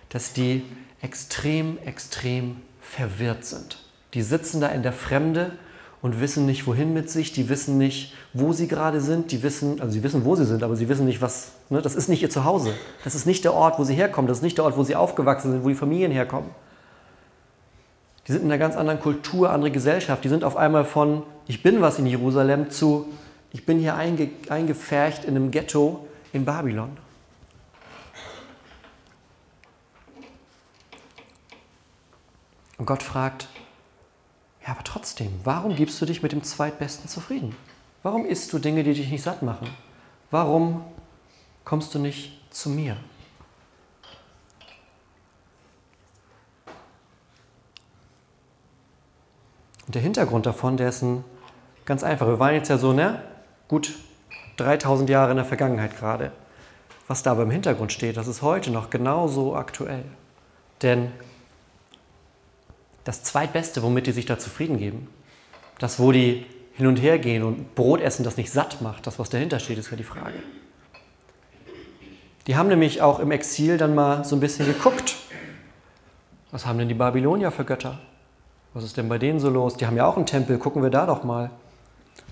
dass 0.10 0.32
die 0.32 0.64
extrem, 1.02 1.80
extrem 1.80 2.62
verwirrt 2.82 3.46
sind. 3.46 3.80
Die 4.14 4.22
sitzen 4.22 4.62
da 4.62 4.68
in 4.68 4.84
der 4.84 4.94
Fremde 4.94 5.58
und 6.02 6.22
wissen 6.22 6.46
nicht, 6.46 6.68
wohin 6.68 6.94
mit 6.94 7.10
sich, 7.10 7.32
die 7.32 7.50
wissen 7.50 7.78
nicht, 7.78 8.14
wo 8.34 8.54
sie 8.54 8.68
gerade 8.68 9.02
sind, 9.02 9.32
die 9.32 9.42
wissen, 9.42 9.82
also 9.82 9.92
sie 9.92 10.04
wissen, 10.04 10.26
wo 10.26 10.36
sie 10.36 10.46
sind, 10.46 10.64
aber 10.64 10.76
sie 10.76 10.88
wissen 10.90 11.06
nicht, 11.06 11.22
was, 11.22 11.52
ne, 11.70 11.82
das 11.82 11.96
ist 11.96 12.08
nicht 12.08 12.22
ihr 12.22 12.30
Zuhause, 12.30 12.74
das 13.04 13.16
ist 13.16 13.26
nicht 13.26 13.44
der 13.44 13.54
Ort, 13.54 13.80
wo 13.80 13.84
sie 13.84 13.96
herkommen, 13.96 14.28
das 14.28 14.38
ist 14.38 14.44
nicht 14.44 14.58
der 14.58 14.66
Ort, 14.66 14.78
wo 14.78 14.84
sie 14.84 14.96
aufgewachsen 14.96 15.52
sind, 15.52 15.64
wo 15.64 15.70
die 15.70 15.76
Familien 15.76 16.12
herkommen. 16.12 16.52
Die 18.28 18.34
sind 18.34 18.44
in 18.44 18.52
einer 18.52 18.60
ganz 18.60 18.76
anderen 18.76 19.00
Kultur, 19.00 19.52
andere 19.52 19.72
Gesellschaft, 19.72 20.24
die 20.24 20.30
sind 20.30 20.44
auf 20.44 20.56
einmal 20.56 20.86
von, 20.86 21.24
ich 21.48 21.64
bin 21.64 21.82
was 21.82 21.98
in 21.98 22.06
Jerusalem 22.06 22.70
zu, 22.70 23.08
ich 23.52 23.66
bin 23.66 23.80
hier 23.80 23.96
einge, 23.96 24.30
eingepfercht 24.50 25.24
in 25.24 25.36
einem 25.36 25.50
Ghetto 25.50 26.06
in 26.34 26.46
Babylon. 26.46 26.90
Und 32.78 32.86
Gott 32.86 33.02
fragt, 33.02 33.48
ja, 34.68 34.74
aber 34.74 34.84
trotzdem, 34.84 35.40
warum 35.46 35.76
gibst 35.76 36.02
du 36.02 36.06
dich 36.06 36.22
mit 36.22 36.34
dem 36.34 36.44
Zweitbesten 36.44 37.10
zufrieden? 37.10 37.56
Warum 38.04 38.26
isst 38.26 38.52
du 38.52 38.60
Dinge, 38.60 38.84
die 38.84 38.94
dich 38.94 39.10
nicht 39.10 39.24
satt 39.24 39.42
machen? 39.42 39.70
Warum 40.30 40.84
kommst 41.64 41.96
du 41.96 42.00
nicht 42.00 42.38
zu 42.54 42.70
mir? 42.70 42.98
Und 49.86 49.96
der 49.96 50.02
Hintergrund 50.02 50.46
davon, 50.46 50.76
der 50.76 50.90
ist 50.90 51.02
ein 51.02 51.24
ganz 51.86 52.04
einfach. 52.04 52.28
Wir 52.28 52.40
waren 52.40 52.54
jetzt 52.54 52.68
ja 52.68 52.78
so, 52.78 52.92
ne? 52.92 53.24
Gut 53.70 53.96
3000 54.58 55.10
Jahre 55.10 55.32
in 55.32 55.38
der 55.38 55.46
Vergangenheit 55.46 55.98
gerade. 55.98 56.32
Was 57.08 57.24
da 57.24 57.32
aber 57.32 57.44
im 57.44 57.52
Hintergrund 57.52 57.94
steht, 57.94 58.18
das 58.18 58.28
ist 58.28 58.42
heute 58.42 58.70
noch 58.72 58.90
genauso 58.90 59.56
aktuell. 59.56 60.04
Denn 60.82 61.14
das 63.08 63.24
Zweitbeste, 63.24 63.84
womit 63.84 64.06
die 64.08 64.12
sich 64.12 64.26
da 64.26 64.38
zufrieden 64.38 64.78
geben, 64.78 65.08
Das, 65.80 66.00
wo 66.00 66.12
die 66.12 66.46
hin 66.74 66.88
und 66.88 66.98
her 66.98 67.20
gehen 67.20 67.44
und 67.44 67.76
Brot 67.76 68.02
essen, 68.02 68.24
das 68.24 68.36
nicht 68.36 68.52
satt 68.52 68.82
macht, 68.82 69.08
das, 69.08 69.20
was 69.20 69.30
dahinter 69.30 69.60
steht, 69.60 69.78
ist 69.78 69.92
ja 69.92 69.98
die 69.98 70.04
Frage. 70.04 70.40
Die 72.48 72.56
haben 72.56 72.68
nämlich 72.68 73.02
auch 73.02 73.20
im 73.20 73.32
Exil 73.32 73.78
dann 73.78 73.96
mal 73.96 74.26
so 74.26 74.36
ein 74.36 74.40
bisschen 74.40 74.66
geguckt. 74.66 75.16
Was 76.52 76.66
haben 76.66 76.80
denn 76.80 76.88
die 76.88 76.96
Babylonier 76.96 77.52
für 77.52 77.64
Götter? 77.64 78.00
Was 78.74 78.84
ist 78.84 78.98
denn 78.98 79.08
bei 79.08 79.18
denen 79.18 79.40
so 79.40 79.50
los? 79.50 79.78
Die 79.78 79.86
haben 79.86 79.98
ja 79.98 80.06
auch 80.06 80.18
einen 80.18 80.26
Tempel, 80.26 80.58
gucken 80.58 80.82
wir 80.82 80.90
da 80.90 81.06
doch 81.06 81.24
mal. 81.24 81.52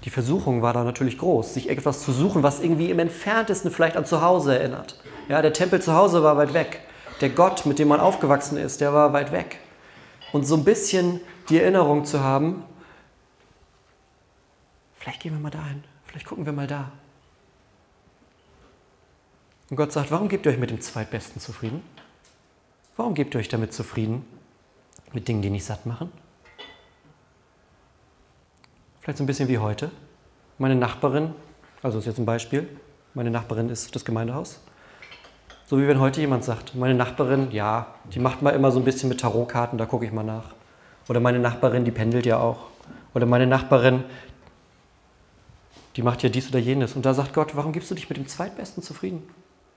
Die 0.04 0.10
Versuchung 0.10 0.62
war 0.62 0.74
da 0.74 0.84
natürlich 0.84 1.18
groß, 1.18 1.54
sich 1.54 1.70
etwas 1.70 2.02
zu 2.02 2.12
suchen, 2.12 2.44
was 2.44 2.60
irgendwie 2.60 2.90
im 2.92 3.00
entferntesten 3.00 3.72
vielleicht 3.72 3.98
an 3.98 4.06
Zuhause 4.06 4.58
erinnert. 4.58 5.00
Ja, 5.30 5.42
der 5.42 5.54
Tempel 5.54 5.82
zu 5.82 5.94
Hause 5.94 6.24
war 6.24 6.38
weit 6.38 6.54
weg. 6.54 6.82
Der 7.22 7.30
Gott, 7.30 7.66
mit 7.66 7.80
dem 7.80 7.88
man 7.88 8.00
aufgewachsen 8.00 8.58
ist, 8.58 8.82
der 8.82 8.94
war 8.94 9.14
weit 9.14 9.32
weg. 9.32 9.60
Und 10.36 10.44
so 10.44 10.56
ein 10.56 10.66
bisschen 10.66 11.22
die 11.48 11.62
Erinnerung 11.62 12.04
zu 12.04 12.20
haben, 12.20 12.66
vielleicht 15.00 15.22
gehen 15.22 15.32
wir 15.32 15.40
mal 15.40 15.50
dahin, 15.50 15.82
vielleicht 16.04 16.26
gucken 16.26 16.46
wir 16.46 16.52
mal 16.52 16.68
da. 16.68 16.92
Und 19.70 19.78
Gott 19.78 19.94
sagt, 19.94 20.12
warum 20.12 20.28
gebt 20.28 20.46
ihr 20.46 20.52
euch 20.52 20.58
mit 20.58 20.72
dem 20.72 20.82
Zweitbesten 20.82 21.40
zufrieden? 21.40 21.82
Warum 22.98 23.14
gebt 23.14 23.34
ihr 23.34 23.40
euch 23.40 23.48
damit 23.48 23.72
zufrieden? 23.72 24.26
Mit 25.14 25.30
Dingen, 25.30 25.42
die 25.42 25.50
nicht 25.50 25.64
satt 25.64 25.86
machen? 25.86 26.12
Vielleicht 29.00 29.20
so 29.20 29.24
ein 29.24 29.28
bisschen 29.28 29.48
wie 29.48 29.60
heute. 29.60 29.90
Meine 30.58 30.76
Nachbarin, 30.76 31.34
also 31.82 32.00
ist 32.00 32.08
jetzt 32.08 32.20
ein 32.20 32.26
Beispiel, 32.26 32.68
meine 33.14 33.32
Nachbarin 33.32 33.70
ist 33.70 33.96
das 33.96 34.04
Gemeindehaus. 34.04 34.60
So 35.68 35.80
wie 35.80 35.88
wenn 35.88 36.00
heute 36.00 36.22
jemand 36.22 36.44
sagt, 36.44 36.76
meine 36.76 36.94
Nachbarin, 36.94 37.50
ja, 37.52 37.88
die 38.14 38.20
macht 38.20 38.44
mal 38.44 38.52
immer 38.52 38.72
so 38.72 38.80
ein 38.80 38.86
bisschen 38.86 39.10
mit 39.10 39.22
Tarotkarten, 39.22 39.80
da 39.80 39.86
gucke 39.86 40.06
ich 40.06 40.12
mal 40.12 40.24
nach. 40.24 40.54
Oder 41.10 41.20
meine 41.20 41.40
Nachbarin, 41.40 41.86
die 41.86 41.92
pendelt 41.92 42.26
ja 42.26 42.40
auch. 42.40 42.68
Oder 43.16 43.26
meine 43.26 43.48
Nachbarin, 43.48 44.04
die 45.96 46.04
macht 46.04 46.22
ja 46.22 46.30
dies 46.30 46.50
oder 46.50 46.60
jenes. 46.60 46.96
Und 46.96 47.06
da 47.06 47.14
sagt 47.14 47.34
Gott, 47.34 47.56
warum 47.56 47.72
gibst 47.72 47.90
du 47.90 47.96
dich 47.96 48.10
mit 48.10 48.18
dem 48.18 48.28
Zweitbesten 48.28 48.84
zufrieden? 48.84 49.28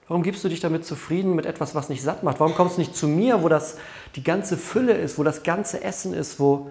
Warum 0.09 0.23
gibst 0.23 0.45
du 0.45 0.49
dich 0.49 0.61
damit 0.61 0.85
zufrieden 0.85 1.35
mit 1.35 1.47
etwas, 1.47 1.75
was 1.75 1.89
nicht 1.89 2.03
satt 2.03 2.23
macht? 2.23 2.41
Warum 2.41 2.55
kommst 2.55 2.77
du 2.77 2.81
nicht 2.81 2.97
zu 2.97 3.07
mir, 3.07 3.43
wo 3.43 3.49
das 3.49 3.77
die 4.15 4.25
ganze 4.25 4.57
Fülle 4.57 4.95
ist, 4.95 5.19
wo 5.19 5.23
das 5.23 5.43
ganze 5.43 5.83
Essen 5.83 6.13
ist, 6.13 6.41
wo 6.41 6.71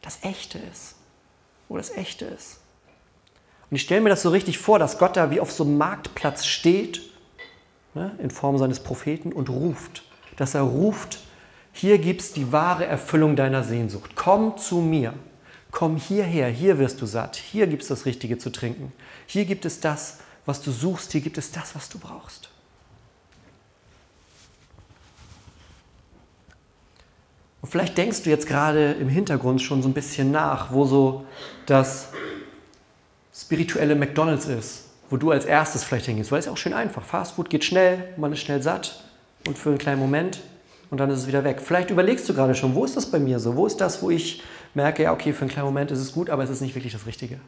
das 0.00 0.18
Echte 0.22 0.58
ist? 0.72 0.96
Wo 1.68 1.76
das 1.76 1.90
Echte 1.90 2.24
ist. 2.24 2.60
Und 3.70 3.76
ich 3.76 3.82
stelle 3.82 4.00
mir 4.00 4.10
das 4.10 4.22
so 4.22 4.30
richtig 4.30 4.58
vor, 4.58 4.80
dass 4.80 4.98
Gott 4.98 5.16
da 5.16 5.30
wie 5.30 5.40
auf 5.40 5.52
so 5.52 5.62
einem 5.62 5.78
Marktplatz 5.78 6.44
steht, 6.44 7.02
ne, 7.94 8.12
in 8.18 8.30
Form 8.30 8.58
seines 8.58 8.80
Propheten, 8.80 9.32
und 9.32 9.48
ruft. 9.48 10.02
Dass 10.36 10.54
er 10.54 10.62
ruft, 10.62 11.20
hier 11.72 11.98
gibt 11.98 12.20
es 12.20 12.32
die 12.32 12.52
wahre 12.52 12.86
Erfüllung 12.86 13.36
deiner 13.36 13.62
Sehnsucht. 13.62 14.12
Komm 14.14 14.56
zu 14.56 14.76
mir. 14.76 15.14
Komm 15.70 15.96
hierher, 15.96 16.48
hier 16.48 16.78
wirst 16.78 17.00
du 17.00 17.06
satt. 17.06 17.36
Hier 17.36 17.66
gibt 17.66 17.82
es 17.82 17.88
das 17.88 18.04
Richtige 18.04 18.38
zu 18.38 18.50
trinken. 18.50 18.92
Hier 19.26 19.44
gibt 19.44 19.64
es 19.64 19.80
das, 19.80 20.18
was 20.46 20.62
du 20.62 20.72
suchst, 20.72 21.12
hier 21.12 21.20
gibt 21.20 21.38
es 21.38 21.52
das, 21.52 21.74
was 21.74 21.88
du 21.88 21.98
brauchst. 21.98 22.50
Und 27.62 27.68
vielleicht 27.68 27.96
denkst 27.98 28.22
du 28.22 28.30
jetzt 28.30 28.46
gerade 28.46 28.92
im 28.92 29.08
Hintergrund 29.08 29.60
schon 29.60 29.82
so 29.82 29.88
ein 29.88 29.94
bisschen 29.94 30.30
nach, 30.30 30.72
wo 30.72 30.86
so 30.86 31.26
das 31.66 32.08
spirituelle 33.34 33.94
McDonald's 33.94 34.46
ist, 34.46 34.89
wo 35.10 35.16
du 35.16 35.32
als 35.32 35.44
erstes 35.44 35.84
vielleicht 35.84 36.06
hingehst, 36.06 36.30
weil 36.30 36.38
es 36.38 36.46
ist 36.46 36.52
auch 36.52 36.56
schön 36.56 36.72
einfach. 36.72 37.02
Fast 37.02 37.34
Food 37.34 37.50
geht 37.50 37.64
schnell, 37.64 38.14
man 38.16 38.32
ist 38.32 38.40
schnell 38.40 38.62
satt 38.62 39.04
und 39.46 39.58
für 39.58 39.70
einen 39.70 39.78
kleinen 39.78 40.00
Moment 40.00 40.40
und 40.90 40.98
dann 40.98 41.10
ist 41.10 41.18
es 41.18 41.26
wieder 41.26 41.44
weg. 41.44 41.60
Vielleicht 41.60 41.90
überlegst 41.90 42.28
du 42.28 42.34
gerade 42.34 42.54
schon, 42.54 42.74
wo 42.74 42.84
ist 42.84 42.96
das 42.96 43.10
bei 43.10 43.18
mir 43.18 43.40
so? 43.40 43.56
Wo 43.56 43.66
ist 43.66 43.80
das, 43.80 44.02
wo 44.02 44.10
ich 44.10 44.42
merke, 44.72 45.02
ja, 45.02 45.12
okay, 45.12 45.32
für 45.32 45.42
einen 45.42 45.50
kleinen 45.50 45.66
Moment 45.66 45.90
ist 45.90 45.98
es 45.98 46.12
gut, 46.12 46.30
aber 46.30 46.44
es 46.44 46.50
ist 46.50 46.60
nicht 46.60 46.76
wirklich 46.76 46.92
das 46.92 47.06
Richtige. 47.06 47.40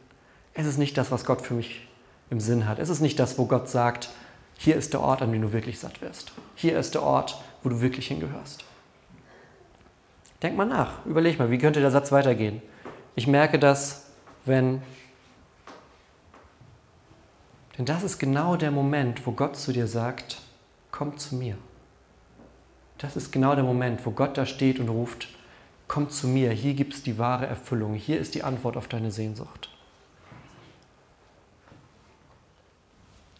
Es 0.54 0.66
ist 0.66 0.76
nicht 0.76 0.98
das, 0.98 1.10
was 1.12 1.24
Gott 1.24 1.40
für 1.40 1.54
mich 1.54 1.86
im 2.30 2.40
Sinn 2.40 2.68
hat. 2.68 2.78
Es 2.78 2.88
ist 2.88 3.00
nicht 3.00 3.18
das, 3.18 3.38
wo 3.38 3.46
Gott 3.46 3.68
sagt, 3.68 4.10
hier 4.58 4.76
ist 4.76 4.92
der 4.92 5.00
Ort, 5.00 5.22
an 5.22 5.32
dem 5.32 5.42
du 5.42 5.52
wirklich 5.52 5.78
satt 5.78 6.02
wirst. 6.02 6.32
Hier 6.56 6.78
ist 6.78 6.94
der 6.94 7.02
Ort, 7.02 7.40
wo 7.62 7.68
du 7.68 7.80
wirklich 7.80 8.08
hingehörst. 8.08 8.64
Denk 10.42 10.56
mal 10.56 10.66
nach, 10.66 11.06
überleg 11.06 11.38
mal, 11.38 11.50
wie 11.50 11.58
könnte 11.58 11.80
der 11.80 11.92
Satz 11.92 12.10
weitergehen? 12.10 12.60
Ich 13.14 13.28
merke 13.28 13.60
das, 13.60 14.06
wenn... 14.44 14.82
Denn 17.78 17.84
das 17.84 18.02
ist 18.02 18.18
genau 18.18 18.56
der 18.56 18.70
Moment, 18.70 19.26
wo 19.26 19.32
Gott 19.32 19.56
zu 19.56 19.72
dir 19.72 19.86
sagt, 19.86 20.40
komm 20.90 21.16
zu 21.16 21.36
mir. 21.36 21.56
Das 22.98 23.16
ist 23.16 23.32
genau 23.32 23.54
der 23.54 23.64
Moment, 23.64 24.04
wo 24.06 24.10
Gott 24.10 24.36
da 24.36 24.46
steht 24.46 24.78
und 24.78 24.88
ruft, 24.88 25.28
komm 25.88 26.10
zu 26.10 26.28
mir, 26.28 26.50
hier 26.50 26.74
gibt 26.74 26.94
es 26.94 27.02
die 27.02 27.18
wahre 27.18 27.46
Erfüllung, 27.46 27.94
hier 27.94 28.20
ist 28.20 28.34
die 28.34 28.44
Antwort 28.44 28.76
auf 28.76 28.88
deine 28.88 29.10
Sehnsucht. 29.10 29.70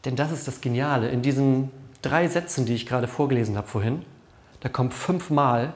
Denn 0.04 0.16
das 0.16 0.32
ist 0.32 0.48
das 0.48 0.60
Geniale. 0.60 1.10
In 1.10 1.22
diesen 1.22 1.70
drei 2.00 2.26
Sätzen, 2.26 2.66
die 2.66 2.74
ich 2.74 2.86
gerade 2.86 3.06
vorgelesen 3.06 3.56
habe 3.56 3.68
vorhin, 3.68 4.04
da 4.60 4.68
kommt 4.68 4.94
fünfmal 4.94 5.74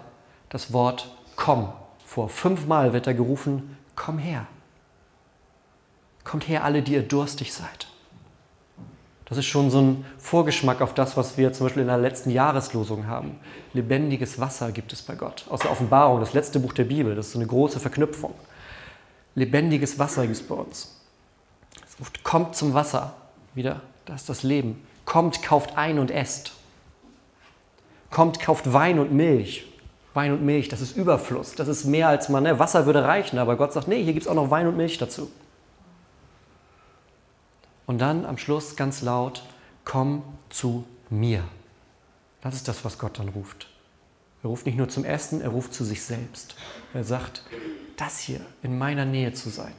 das 0.49 0.73
Wort 0.73 1.17
komm 1.37 1.73
vor. 2.05 2.29
Fünfmal 2.29 2.93
wird 2.93 3.07
da 3.07 3.13
gerufen, 3.13 3.77
komm 3.95 4.19
her. 4.19 4.47
Kommt 6.25 6.49
her, 6.49 6.65
alle, 6.65 6.83
die 6.83 6.95
ihr 6.95 7.03
durstig 7.03 7.53
seid. 7.53 7.87
Das 9.27 9.39
ist 9.39 9.47
schon 9.47 9.71
so 9.71 9.81
ein 9.81 10.05
Vorgeschmack 10.19 10.81
auf 10.81 10.95
das, 10.95 11.17
was 11.17 11.37
wir 11.37 11.53
zum 11.53 11.67
Beispiel 11.67 11.83
in 11.83 11.89
der 11.89 11.99
letzten 11.99 12.31
Jahreslosung 12.31 13.07
haben. 13.09 13.39
Lebendiges 13.73 14.41
Wasser 14.41 14.71
gibt 14.73 14.93
es 14.93 15.03
bei 15.03 15.17
Gott. 15.17 15.45
Aus 15.51 15.61
der 15.61 15.73
Offenbarung, 15.73 16.21
das 16.21 16.33
letzte 16.33 16.61
Buch 16.61 16.73
der 16.73 16.85
Bibel. 16.85 17.15
Das 17.15 17.27
ist 17.27 17.33
so 17.33 17.39
eine 17.39 17.49
große 17.49 17.81
Verknüpfung. 17.81 18.35
Lebendiges 19.35 19.99
Wasser 19.99 20.23
gibt 20.23 20.37
es 20.37 20.43
bei 20.43 20.55
uns. 20.55 20.97
Es 21.87 22.01
ruft, 22.01 22.23
kommt 22.23 22.55
zum 22.55 22.73
Wasser. 22.73 23.15
Wieder 23.55 23.81
das 24.07 24.23
ist 24.23 24.29
das 24.29 24.43
Leben. 24.45 24.81
Kommt, 25.05 25.43
kauft 25.43 25.77
ein 25.77 25.99
und 25.99 26.11
esst. 26.11 26.53
Kommt, 28.11 28.41
kauft 28.41 28.73
Wein 28.73 28.99
und 28.99 29.13
Milch. 29.13 29.67
Wein 30.15 30.33
und 30.33 30.47
Milch, 30.47 30.69
das 30.69 30.81
ist 30.81 30.97
Überfluss. 30.97 31.55
Das 31.57 31.69
ist 31.69 31.85
mehr 31.85 32.09
als 32.09 32.29
man, 32.29 32.45
ne? 32.45 32.59
Wasser 32.59 32.87
würde 32.87 33.05
reichen, 33.05 33.39
aber 33.39 33.57
Gott 33.57 33.73
sagt, 33.73 33.89
nee, 33.89 34.03
hier 34.03 34.15
gibt 34.15 34.25
es 34.25 34.29
auch 34.29 34.35
noch 34.35 34.51
Wein 34.51 34.67
und 34.67 34.77
Milch 34.77 34.97
dazu. 34.97 35.31
Und 37.87 37.99
dann 37.99 38.27
am 38.27 38.39
Schluss 38.39 38.77
ganz 38.77 39.03
laut, 39.03 39.45
komm 39.85 40.23
zu 40.51 40.85
mir. 41.09 41.45
Das 42.41 42.55
ist 42.55 42.69
das, 42.69 42.85
was 42.85 42.99
Gott 42.99 43.19
dann 43.19 43.29
ruft. 43.29 43.69
Er 44.43 44.51
ruft 44.51 44.67
nicht 44.67 44.77
nur 44.77 44.89
zum 44.89 45.05
Essen, 45.05 45.41
er 45.41 45.49
ruft 45.51 45.73
zu 45.73 45.85
sich 45.85 46.03
selbst. 46.03 46.57
Er 46.95 47.05
sagt, 47.05 47.43
das 47.97 48.19
hier 48.19 48.41
in 48.63 48.79
meiner 48.79 49.05
Nähe 49.05 49.33
zu 49.33 49.51
sein, 49.51 49.73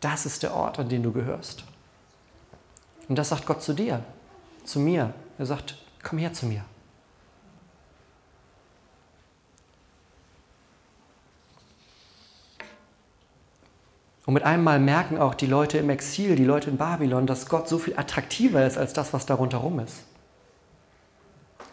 das 0.00 0.24
ist 0.26 0.42
der 0.42 0.54
Ort, 0.54 0.78
an 0.78 0.88
den 0.88 1.02
du 1.02 1.12
gehörst. 1.12 1.64
Und 3.08 3.16
das 3.16 3.28
sagt 3.28 3.46
Gott 3.46 3.62
zu 3.62 3.74
dir, 3.74 4.02
zu 4.64 4.78
mir. 4.78 5.12
Er 5.38 5.46
sagt, 5.46 5.76
komm 6.02 6.18
her 6.18 6.32
zu 6.32 6.46
mir. 6.46 6.64
Und 14.30 14.34
mit 14.34 14.44
einem 14.44 14.62
Mal 14.62 14.78
merken 14.78 15.18
auch 15.18 15.34
die 15.34 15.46
Leute 15.48 15.78
im 15.78 15.90
Exil, 15.90 16.36
die 16.36 16.44
Leute 16.44 16.70
in 16.70 16.76
Babylon, 16.76 17.26
dass 17.26 17.46
Gott 17.46 17.68
so 17.68 17.80
viel 17.80 17.98
attraktiver 17.98 18.64
ist 18.64 18.78
als 18.78 18.92
das, 18.92 19.12
was 19.12 19.26
da 19.26 19.34
rundherum 19.34 19.80
ist. 19.80 20.04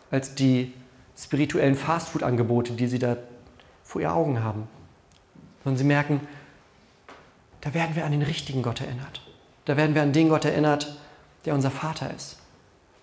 Als 0.10 0.34
die 0.34 0.74
spirituellen 1.16 1.76
Fastfood-Angebote, 1.76 2.74
die 2.74 2.88
sie 2.88 2.98
da 2.98 3.16
vor 3.84 4.02
ihren 4.02 4.10
Augen 4.10 4.44
haben. 4.44 4.68
Sondern 5.64 5.78
sie 5.78 5.84
merken, 5.84 6.28
da 7.62 7.76
werden 7.76 7.96
wir 7.96 8.06
an 8.06 8.12
den 8.12 8.24
richtigen 8.24 8.64
Gott 8.64 8.82
erinnert. 8.82 9.22
Da 9.66 9.78
werden 9.78 9.94
wir 9.94 10.02
an 10.02 10.12
den 10.12 10.30
Gott 10.30 10.46
erinnert, 10.46 10.98
der 11.46 11.54
unser 11.54 11.70
Vater 11.70 12.12
ist. 12.12 12.38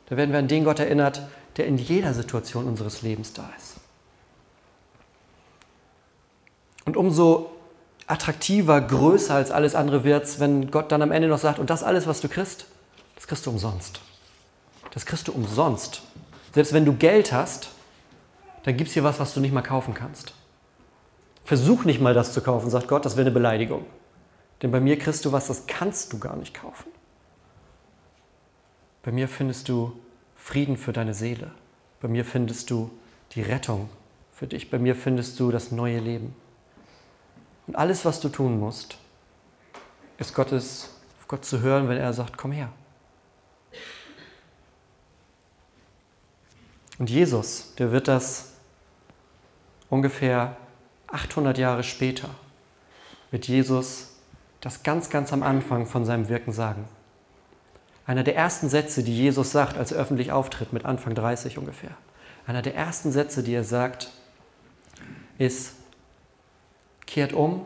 Da 0.06 0.16
werden 0.16 0.32
wir 0.32 0.40
an 0.40 0.48
den 0.48 0.64
Gott 0.64 0.80
erinnert, 0.80 1.28
der 1.58 1.68
in 1.68 1.78
jeder 1.78 2.12
Situation 2.12 2.66
unseres 2.66 3.02
Lebens 3.02 3.34
da 3.34 3.48
ist. 3.56 3.76
Und 6.86 6.96
umso 6.96 7.53
attraktiver, 8.06 8.80
größer 8.80 9.34
als 9.34 9.50
alles 9.50 9.74
andere 9.74 10.04
wird 10.04 10.40
wenn 10.40 10.70
Gott 10.70 10.92
dann 10.92 11.02
am 11.02 11.12
Ende 11.12 11.28
noch 11.28 11.38
sagt, 11.38 11.58
und 11.58 11.70
das 11.70 11.82
alles, 11.82 12.06
was 12.06 12.20
du 12.20 12.28
kriegst, 12.28 12.66
das 13.14 13.26
kriegst 13.26 13.46
du 13.46 13.50
umsonst. 13.50 14.00
Das 14.90 15.06
kriegst 15.06 15.28
du 15.28 15.32
umsonst. 15.32 16.02
Selbst 16.52 16.72
wenn 16.72 16.84
du 16.84 16.94
Geld 16.94 17.32
hast, 17.32 17.70
dann 18.64 18.76
gibt 18.76 18.88
es 18.88 18.94
hier 18.94 19.04
was, 19.04 19.18
was 19.18 19.34
du 19.34 19.40
nicht 19.40 19.52
mal 19.52 19.62
kaufen 19.62 19.94
kannst. 19.94 20.34
Versuch 21.44 21.84
nicht 21.84 22.00
mal 22.00 22.14
das 22.14 22.32
zu 22.32 22.40
kaufen, 22.40 22.70
sagt 22.70 22.88
Gott, 22.88 23.04
das 23.04 23.16
wäre 23.16 23.26
eine 23.26 23.34
Beleidigung. 23.34 23.84
Denn 24.62 24.70
bei 24.70 24.80
mir 24.80 24.98
kriegst 24.98 25.24
du 25.24 25.32
was, 25.32 25.46
das 25.46 25.66
kannst 25.66 26.12
du 26.12 26.18
gar 26.18 26.36
nicht 26.36 26.54
kaufen. 26.54 26.90
Bei 29.02 29.12
mir 29.12 29.28
findest 29.28 29.68
du 29.68 29.92
Frieden 30.36 30.76
für 30.76 30.92
deine 30.92 31.12
Seele. 31.12 31.50
Bei 32.00 32.08
mir 32.08 32.24
findest 32.24 32.70
du 32.70 32.90
die 33.32 33.42
Rettung 33.42 33.88
für 34.32 34.46
dich. 34.46 34.70
Bei 34.70 34.78
mir 34.78 34.94
findest 34.94 35.38
du 35.40 35.50
das 35.50 35.70
neue 35.70 35.98
Leben. 35.98 36.34
Und 37.66 37.76
alles, 37.76 38.04
was 38.04 38.20
du 38.20 38.28
tun 38.28 38.58
musst, 38.58 38.98
ist 40.18 40.34
Gottes, 40.34 40.90
Gott 41.28 41.44
zu 41.44 41.60
hören, 41.60 41.88
wenn 41.88 41.96
er 41.96 42.12
sagt, 42.12 42.36
komm 42.36 42.52
her. 42.52 42.70
Und 46.98 47.10
Jesus, 47.10 47.74
der 47.76 47.90
wird 47.90 48.06
das 48.06 48.52
ungefähr 49.90 50.56
800 51.08 51.58
Jahre 51.58 51.82
später, 51.82 52.30
wird 53.30 53.48
Jesus 53.48 54.12
das 54.60 54.82
ganz, 54.82 55.10
ganz 55.10 55.32
am 55.32 55.42
Anfang 55.42 55.86
von 55.86 56.04
seinem 56.04 56.28
Wirken 56.28 56.52
sagen. 56.52 56.88
Einer 58.06 58.22
der 58.22 58.36
ersten 58.36 58.68
Sätze, 58.68 59.02
die 59.02 59.16
Jesus 59.16 59.50
sagt, 59.50 59.76
als 59.76 59.92
er 59.92 60.00
öffentlich 60.00 60.30
auftritt, 60.30 60.72
mit 60.72 60.84
Anfang 60.84 61.14
30 61.14 61.58
ungefähr. 61.58 61.90
Einer 62.46 62.62
der 62.62 62.74
ersten 62.74 63.12
Sätze, 63.12 63.42
die 63.42 63.54
er 63.54 63.64
sagt, 63.64 64.10
ist, 65.38 65.72
kehrt 67.14 67.32
um, 67.32 67.64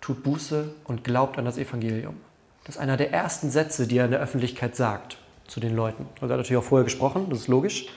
tut 0.00 0.22
Buße 0.22 0.72
und 0.84 1.02
glaubt 1.02 1.38
an 1.38 1.44
das 1.44 1.58
Evangelium. 1.58 2.14
Das 2.62 2.76
ist 2.76 2.80
einer 2.80 2.96
der 2.96 3.12
ersten 3.12 3.50
Sätze, 3.50 3.88
die 3.88 3.98
er 3.98 4.04
in 4.04 4.12
der 4.12 4.20
Öffentlichkeit 4.20 4.76
sagt 4.76 5.18
zu 5.48 5.58
den 5.58 5.74
Leuten. 5.74 6.06
er 6.14 6.22
hat 6.22 6.28
natürlich 6.28 6.56
auch 6.56 6.62
vorher 6.62 6.84
gesprochen, 6.84 7.26
das 7.30 7.40
ist 7.40 7.48
logisch. 7.48 7.88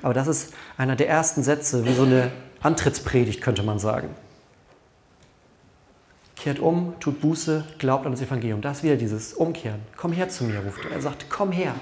Aber 0.00 0.14
das 0.14 0.28
ist 0.28 0.54
einer 0.78 0.96
der 0.96 1.10
ersten 1.10 1.42
Sätze, 1.42 1.84
wie 1.84 1.92
so 1.92 2.04
eine 2.04 2.32
Antrittspredigt, 2.62 3.42
könnte 3.42 3.62
man 3.62 3.78
sagen. 3.78 4.08
Kehrt 6.34 6.60
um, 6.60 6.94
tut 6.98 7.20
Buße, 7.20 7.66
glaubt 7.78 8.06
an 8.06 8.12
das 8.12 8.22
Evangelium. 8.22 8.62
Das 8.62 8.78
ist 8.78 8.84
wieder 8.84 8.96
dieses 8.96 9.34
Umkehren. 9.34 9.80
Komm 9.98 10.12
her 10.12 10.30
zu 10.30 10.44
mir, 10.44 10.60
ruft 10.60 10.82
er. 10.86 10.92
Er 10.92 11.02
sagt, 11.02 11.26
komm 11.28 11.52
her. 11.52 11.74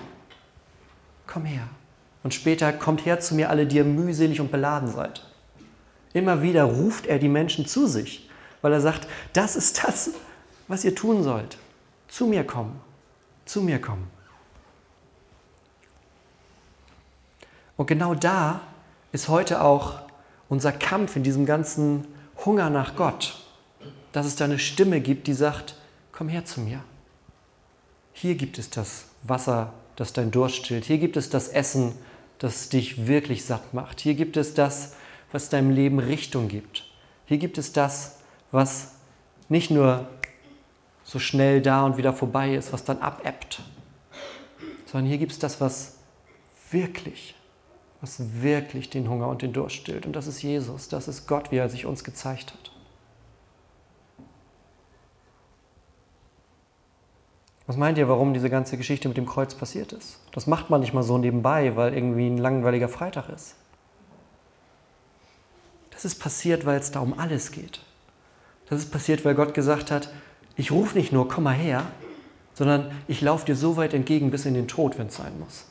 Komm 1.29 1.45
her. 1.45 1.69
Und 2.25 2.35
später 2.35 2.73
kommt 2.73 3.07
her 3.07 3.21
zu 3.21 3.37
mir 3.37 3.49
alle, 3.49 3.69
die 3.69 3.77
ihr 3.77 3.85
mühselig 3.85 4.41
und 4.41 4.51
beladen 4.51 4.89
seid. 4.89 5.25
Immer 6.13 6.43
wieder 6.43 6.65
ruft 6.65 7.07
er 7.07 7.21
die 7.21 7.29
Menschen 7.29 7.67
zu 7.67 7.87
sich, 7.87 8.29
weil 8.63 8.73
er 8.73 8.81
sagt, 8.81 9.07
das 9.33 9.57
ist 9.57 9.85
das, 9.85 10.11
was 10.69 10.85
ihr 10.85 10.95
tun 10.95 11.23
sollt. 11.23 11.59
Zu 12.09 12.27
mir 12.27 12.45
kommen. 12.45 12.81
Zu 13.45 13.63
mir 13.63 13.81
kommen. 13.81 14.09
Und 17.77 17.87
genau 17.87 18.15
da 18.15 18.61
ist 19.13 19.29
heute 19.29 19.63
auch 19.63 20.01
unser 20.49 20.73
Kampf 20.73 21.17
in 21.17 21.23
diesem 21.23 21.47
ganzen 21.47 22.07
Hunger 22.45 22.71
nach 22.71 22.97
Gott, 22.97 23.45
dass 24.13 24.27
es 24.27 24.37
da 24.37 24.45
eine 24.45 24.59
Stimme 24.59 25.01
gibt, 25.01 25.27
die 25.27 25.33
sagt, 25.33 25.77
komm 26.13 26.29
her 26.29 26.45
zu 26.45 26.61
mir. 26.61 26.83
Hier 28.13 28.35
gibt 28.35 28.59
es 28.59 28.69
das 28.69 29.07
Wasser, 29.23 29.73
das 29.97 30.13
dein 30.13 30.31
Durst 30.31 30.57
stillt. 30.57 30.85
Hier 30.85 30.99
gibt 30.99 31.17
es 31.17 31.31
das 31.31 31.49
Essen, 31.49 31.95
das 32.39 32.69
dich 32.69 33.07
wirklich 33.07 33.45
satt 33.45 33.73
macht. 33.73 34.01
Hier 34.01 34.15
gibt 34.15 34.37
es 34.37 34.55
das, 34.55 34.95
was 35.33 35.49
deinem 35.49 35.71
Leben 35.71 35.99
Richtung 35.99 36.49
gibt. 36.49 36.85
Hier 37.27 37.39
gibt 37.39 37.59
es 37.59 37.73
das, 37.73 38.20
was 38.51 38.95
nicht 39.49 39.71
nur 39.71 40.09
so 41.05 41.19
schnell 41.19 41.61
da 41.61 41.85
und 41.85 41.97
wieder 41.97 42.13
vorbei 42.13 42.55
ist, 42.55 42.73
was 42.73 42.85
dann 42.85 42.99
abebbt, 42.99 43.63
sondern 44.87 45.09
hier 45.09 45.19
gibt 45.19 45.33
es 45.33 45.39
das, 45.39 45.61
was 45.61 45.99
wirklich 46.71 47.35
was 48.01 48.43
wirklich 48.43 48.89
den 48.89 49.09
Hunger 49.09 49.29
und 49.29 49.43
den 49.43 49.53
Durst 49.53 49.77
stillt. 49.77 50.07
Und 50.07 50.17
das 50.17 50.27
ist 50.27 50.43
Jesus, 50.43 50.89
das 50.89 51.07
ist 51.07 51.27
Gott, 51.27 51.51
wie 51.51 51.57
er 51.57 51.69
sich 51.69 51.87
uns 51.87 52.03
gezeigt 52.03 52.53
hat. 52.53 52.73
Was 57.67 57.77
meint 57.77 57.99
ihr, 57.99 58.09
warum 58.09 58.35
diese 58.35 58.51
ganze 58.51 58.77
Geschichte 58.77 59.07
mit 59.07 59.17
dem 59.17 59.27
Kreuz 59.27 59.55
passiert 59.55 59.93
ist? 59.93 60.19
Das 60.33 60.47
macht 60.47 60.71
man 60.71 60.81
nicht 60.81 60.93
mal 60.93 61.05
so 61.05 61.19
nebenbei, 61.19 61.77
weil 61.77 61.95
irgendwie 61.95 62.27
ein 62.27 62.39
langweiliger 62.39 62.89
Freitag 62.89 63.29
ist. 63.29 63.55
Das 65.91 66.05
ist 66.05 66.17
passiert, 66.19 66.65
weil 66.65 66.81
es 66.81 66.91
da 66.91 67.01
um 67.01 67.17
alles 67.17 67.53
geht. 67.53 67.81
Das 68.71 68.79
ist 68.79 68.93
passiert, 68.93 69.25
weil 69.25 69.35
Gott 69.35 69.53
gesagt 69.53 69.91
hat, 69.91 70.09
ich 70.57 70.71
rufe 70.71 70.97
nicht 70.97 71.13
nur, 71.13 71.29
komm 71.29 71.45
mal 71.45 71.55
her, 71.55 71.85
sondern 72.55 72.91
ich 73.09 73.21
laufe 73.21 73.45
dir 73.45 73.57
so 73.57 73.77
weit 73.77 73.95
entgegen 73.95 74.31
bis 74.31 74.47
in 74.47 74.55
den 74.55 74.69
Tod, 74.69 74.99
wenn 74.99 75.09
es 75.09 75.17
sein 75.17 75.39
muss. 75.39 75.67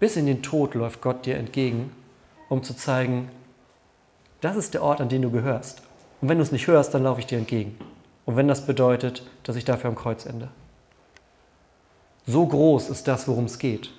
Bis 0.00 0.16
in 0.16 0.26
den 0.26 0.42
Tod 0.42 0.74
läuft 0.74 1.00
Gott 1.00 1.26
dir 1.26 1.36
entgegen, 1.36 1.92
um 2.48 2.62
zu 2.62 2.74
zeigen, 2.74 3.30
das 4.40 4.56
ist 4.56 4.74
der 4.74 4.82
Ort, 4.82 5.00
an 5.00 5.08
den 5.08 5.22
du 5.22 5.30
gehörst. 5.30 5.82
Und 6.20 6.28
wenn 6.28 6.38
du 6.38 6.42
es 6.42 6.52
nicht 6.52 6.66
hörst, 6.66 6.94
dann 6.94 7.04
laufe 7.04 7.20
ich 7.20 7.26
dir 7.26 7.38
entgegen. 7.38 7.78
Und 8.24 8.36
wenn 8.36 8.48
das 8.48 8.66
bedeutet, 8.66 9.22
dass 9.42 9.56
ich 9.56 9.64
dafür 9.64 9.90
am 9.90 9.96
Kreuz 9.96 10.26
ende. 10.26 10.48
So 12.26 12.46
groß 12.46 12.88
ist 12.88 13.06
das, 13.06 13.28
worum 13.28 13.44
es 13.44 13.58
geht. 13.58 13.90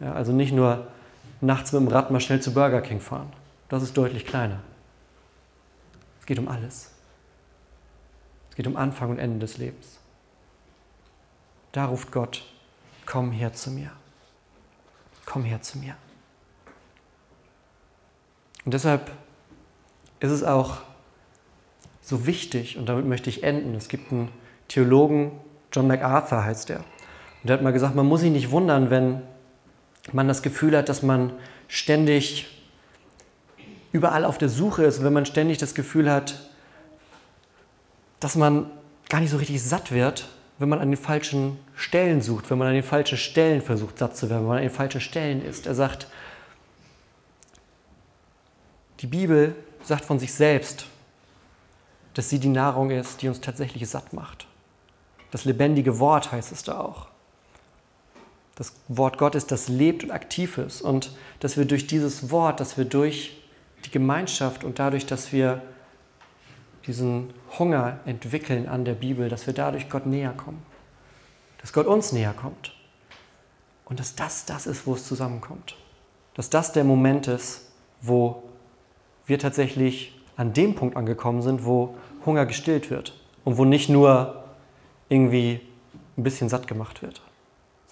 Ja, 0.00 0.14
also 0.14 0.32
nicht 0.32 0.52
nur 0.52 0.86
nachts 1.40 1.72
mit 1.72 1.82
dem 1.82 1.88
Rad 1.88 2.10
mal 2.10 2.20
schnell 2.20 2.40
zu 2.40 2.54
Burger 2.54 2.80
King 2.80 3.00
fahren. 3.00 3.32
Das 3.68 3.82
ist 3.82 3.96
deutlich 3.96 4.26
kleiner. 4.26 4.60
Es 6.30 6.36
geht 6.36 6.38
um 6.38 6.48
alles. 6.48 6.92
Es 8.50 8.56
geht 8.56 8.66
um 8.66 8.76
Anfang 8.76 9.10
und 9.10 9.18
Ende 9.18 9.40
des 9.40 9.58
Lebens. 9.58 9.98
Da 11.72 11.86
ruft 11.86 12.12
Gott, 12.12 12.44
komm 13.04 13.32
her 13.32 13.52
zu 13.52 13.70
mir 13.70 13.90
komm 15.30 15.44
her 15.44 15.62
zu 15.62 15.78
mir. 15.78 15.94
Und 18.64 18.74
deshalb 18.74 19.12
ist 20.18 20.32
es 20.32 20.42
auch 20.42 20.78
so 22.00 22.26
wichtig, 22.26 22.76
und 22.76 22.88
damit 22.88 23.06
möchte 23.06 23.30
ich 23.30 23.44
enden, 23.44 23.76
es 23.76 23.88
gibt 23.88 24.10
einen 24.10 24.28
Theologen, 24.66 25.30
John 25.72 25.86
MacArthur 25.86 26.44
heißt 26.44 26.68
der, 26.68 26.78
und 26.78 27.48
der 27.48 27.54
hat 27.54 27.62
mal 27.62 27.72
gesagt, 27.72 27.94
man 27.94 28.06
muss 28.06 28.20
sich 28.20 28.32
nicht 28.32 28.50
wundern, 28.50 28.90
wenn 28.90 29.22
man 30.12 30.26
das 30.26 30.42
Gefühl 30.42 30.76
hat, 30.76 30.88
dass 30.88 31.02
man 31.02 31.32
ständig 31.68 32.59
überall 33.92 34.24
auf 34.24 34.38
der 34.38 34.48
Suche 34.48 34.84
ist, 34.84 35.02
wenn 35.02 35.12
man 35.12 35.26
ständig 35.26 35.58
das 35.58 35.74
Gefühl 35.74 36.10
hat, 36.10 36.50
dass 38.20 38.36
man 38.36 38.70
gar 39.08 39.20
nicht 39.20 39.30
so 39.30 39.38
richtig 39.38 39.62
satt 39.62 39.92
wird, 39.92 40.28
wenn 40.58 40.68
man 40.68 40.78
an 40.78 40.90
den 40.90 41.00
falschen 41.00 41.58
Stellen 41.74 42.20
sucht, 42.20 42.50
wenn 42.50 42.58
man 42.58 42.68
an 42.68 42.74
den 42.74 42.82
falschen 42.82 43.16
Stellen 43.16 43.62
versucht, 43.62 43.98
satt 43.98 44.16
zu 44.16 44.28
werden, 44.28 44.42
wenn 44.42 44.48
man 44.48 44.56
an 44.58 44.64
den 44.64 44.70
falschen 44.70 45.00
Stellen 45.00 45.44
ist. 45.44 45.66
Er 45.66 45.74
sagt, 45.74 46.06
die 49.00 49.06
Bibel 49.06 49.56
sagt 49.82 50.04
von 50.04 50.18
sich 50.18 50.34
selbst, 50.34 50.86
dass 52.14 52.28
sie 52.28 52.38
die 52.38 52.48
Nahrung 52.48 52.90
ist, 52.90 53.22
die 53.22 53.28
uns 53.28 53.40
tatsächlich 53.40 53.88
satt 53.88 54.12
macht. 54.12 54.46
Das 55.30 55.44
lebendige 55.44 55.98
Wort 55.98 56.32
heißt 56.32 56.52
es 56.52 56.62
da 56.62 56.78
auch. 56.78 57.06
Das 58.56 58.74
Wort 58.88 59.16
Gottes, 59.16 59.46
das 59.46 59.68
lebt 59.68 60.04
und 60.04 60.10
aktiv 60.10 60.58
ist. 60.58 60.82
Und 60.82 61.16
dass 61.38 61.56
wir 61.56 61.64
durch 61.64 61.86
dieses 61.86 62.30
Wort, 62.30 62.60
dass 62.60 62.76
wir 62.76 62.84
durch 62.84 63.39
die 63.84 63.90
Gemeinschaft 63.90 64.64
und 64.64 64.78
dadurch, 64.78 65.06
dass 65.06 65.32
wir 65.32 65.62
diesen 66.86 67.32
Hunger 67.58 68.00
entwickeln 68.04 68.68
an 68.68 68.84
der 68.84 68.94
Bibel, 68.94 69.28
dass 69.28 69.46
wir 69.46 69.54
dadurch 69.54 69.88
Gott 69.88 70.06
näher 70.06 70.32
kommen. 70.32 70.62
Dass 71.60 71.72
Gott 71.72 71.86
uns 71.86 72.12
näher 72.12 72.32
kommt. 72.32 72.74
Und 73.84 74.00
dass 74.00 74.14
das 74.14 74.46
das 74.46 74.66
ist, 74.66 74.86
wo 74.86 74.94
es 74.94 75.06
zusammenkommt. 75.06 75.76
Dass 76.34 76.48
das 76.48 76.72
der 76.72 76.84
Moment 76.84 77.28
ist, 77.28 77.70
wo 78.00 78.42
wir 79.26 79.38
tatsächlich 79.38 80.18
an 80.36 80.52
dem 80.52 80.74
Punkt 80.74 80.96
angekommen 80.96 81.42
sind, 81.42 81.64
wo 81.64 81.96
Hunger 82.24 82.46
gestillt 82.46 82.90
wird 82.90 83.20
und 83.44 83.58
wo 83.58 83.64
nicht 83.64 83.88
nur 83.88 84.44
irgendwie 85.08 85.60
ein 86.16 86.22
bisschen 86.22 86.48
satt 86.48 86.66
gemacht 86.66 87.02
wird, 87.02 87.22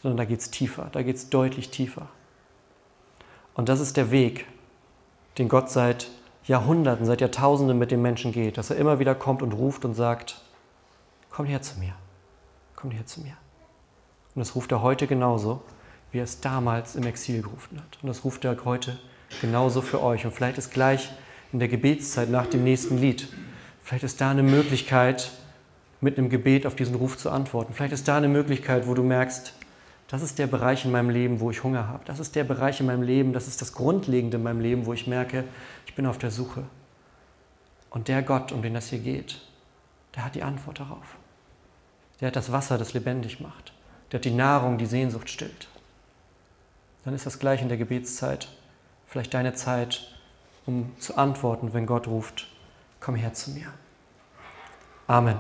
sondern 0.03 0.17
da 0.17 0.25
geht 0.25 0.41
es 0.41 0.51
tiefer, 0.51 0.89
da 0.93 1.03
geht 1.03 1.17
es 1.17 1.31
deutlich 1.31 1.71
tiefer. 1.71 2.09
Und 3.55 3.69
das 3.69 3.81
ist 3.81 3.97
der 3.97 4.11
Weg, 4.11 4.47
den 5.39 5.49
Gott 5.49 5.71
seit 5.71 6.09
Jahrhunderten, 6.45 7.05
seit 7.07 7.21
Jahrtausenden 7.21 7.79
mit 7.79 7.91
den 7.91 8.03
Menschen 8.03 8.33
geht, 8.33 8.59
dass 8.59 8.71
er 8.71 8.77
immer 8.77 8.99
wieder 8.99 9.15
kommt 9.15 9.43
und 9.43 9.53
ruft 9.53 9.85
und 9.85 9.95
sagt, 9.95 10.41
komm 11.31 11.47
her 11.47 11.63
zu 11.63 11.79
mir, 11.79 11.93
komm 12.75 12.91
her 12.91 13.07
zu 13.07 13.21
mir. 13.21 13.37
Und 14.35 14.41
das 14.41 14.55
ruft 14.55 14.73
er 14.73 14.83
heute 14.83 15.07
genauso, 15.07 15.63
wie 16.11 16.19
er 16.19 16.25
es 16.25 16.41
damals 16.41 16.97
im 16.97 17.05
Exil 17.05 17.43
gerufen 17.43 17.79
hat. 17.79 17.99
Und 18.03 18.09
das 18.09 18.25
ruft 18.25 18.45
er 18.45 18.65
heute 18.65 18.99
genauso 19.41 19.83
für 19.83 20.03
euch. 20.03 20.25
Und 20.25 20.33
vielleicht 20.33 20.59
ist 20.59 20.73
gleich 20.73 21.11
in 21.53 21.59
der 21.59 21.69
Gebetszeit 21.69 22.31
nach 22.31 22.47
dem 22.47 22.65
nächsten 22.65 22.99
Lied, 22.99 23.29
vielleicht 23.83 24.05
ist 24.05 24.21
da 24.21 24.31
eine 24.31 24.43
Möglichkeit, 24.43 25.33
mit 26.01 26.17
einem 26.17 26.29
Gebet 26.29 26.67
auf 26.67 26.77
diesen 26.77 26.95
Ruf 26.95 27.19
zu 27.19 27.31
antworten. 27.31 27.73
Vielleicht 27.75 27.93
ist 27.93 28.07
da 28.07 28.17
eine 28.17 28.29
Möglichkeit, 28.29 28.87
wo 28.87 28.95
du 28.95 29.03
merkst, 29.03 29.55
das 30.09 30.23
ist 30.23 30.39
der 30.39 30.47
Bereich 30.47 30.85
in 30.85 30.91
meinem 30.91 31.11
Leben, 31.11 31.41
wo 31.41 31.51
ich 31.51 31.63
Hunger 31.63 31.87
habe. 31.87 32.05
Das 32.07 32.19
ist 32.19 32.35
der 32.35 32.45
Bereich 32.45 32.81
in 32.81 32.87
meinem 32.87 33.03
Leben, 33.03 33.33
das 33.33 33.47
ist 33.47 33.61
das 33.61 33.75
Grundlegende 33.75 34.39
in 34.39 34.43
meinem 34.43 34.61
Leben, 34.61 34.87
wo 34.87 34.95
ich 34.95 35.07
merke, 35.07 35.45
ich 35.87 35.95
bin 35.95 36.07
auf 36.07 36.19
der 36.19 36.31
Suche. 36.31 36.65
Und 37.91 38.09
der 38.09 38.23
Gott, 38.23 38.51
um 38.51 38.63
den 38.63 38.75
das 38.75 38.89
hier 38.89 38.99
geht, 38.99 39.41
der 40.17 40.25
hat 40.25 40.35
die 40.35 40.43
Antwort 40.43 40.81
darauf. 40.81 41.17
Der 42.21 42.29
hat 42.29 42.37
das 42.37 42.51
Wasser, 42.51 42.79
das 42.79 42.95
lebendig 42.95 43.41
macht. 43.41 43.73
Der 44.11 44.19
hat 44.19 44.25
die 44.25 44.31
Nahrung, 44.31 44.79
die 44.79 44.87
Sehnsucht 44.87 45.29
stillt. 45.29 45.69
Dann 47.05 47.15
ist 47.15 47.27
das 47.27 47.39
gleich 47.39 47.63
in 47.63 47.69
der 47.69 47.79
Gebetszeit 47.79 48.49
vielleicht 49.07 49.35
deine 49.35 49.55
Zeit, 49.55 50.15
um 50.67 50.93
zu 50.99 51.17
antworten, 51.17 51.73
wenn 51.73 51.87
Gott 51.87 52.07
ruft, 52.07 52.47
komm 53.01 53.15
her 53.15 53.33
zu 53.33 53.51
mir. 53.51 53.73
Amen. 55.07 55.39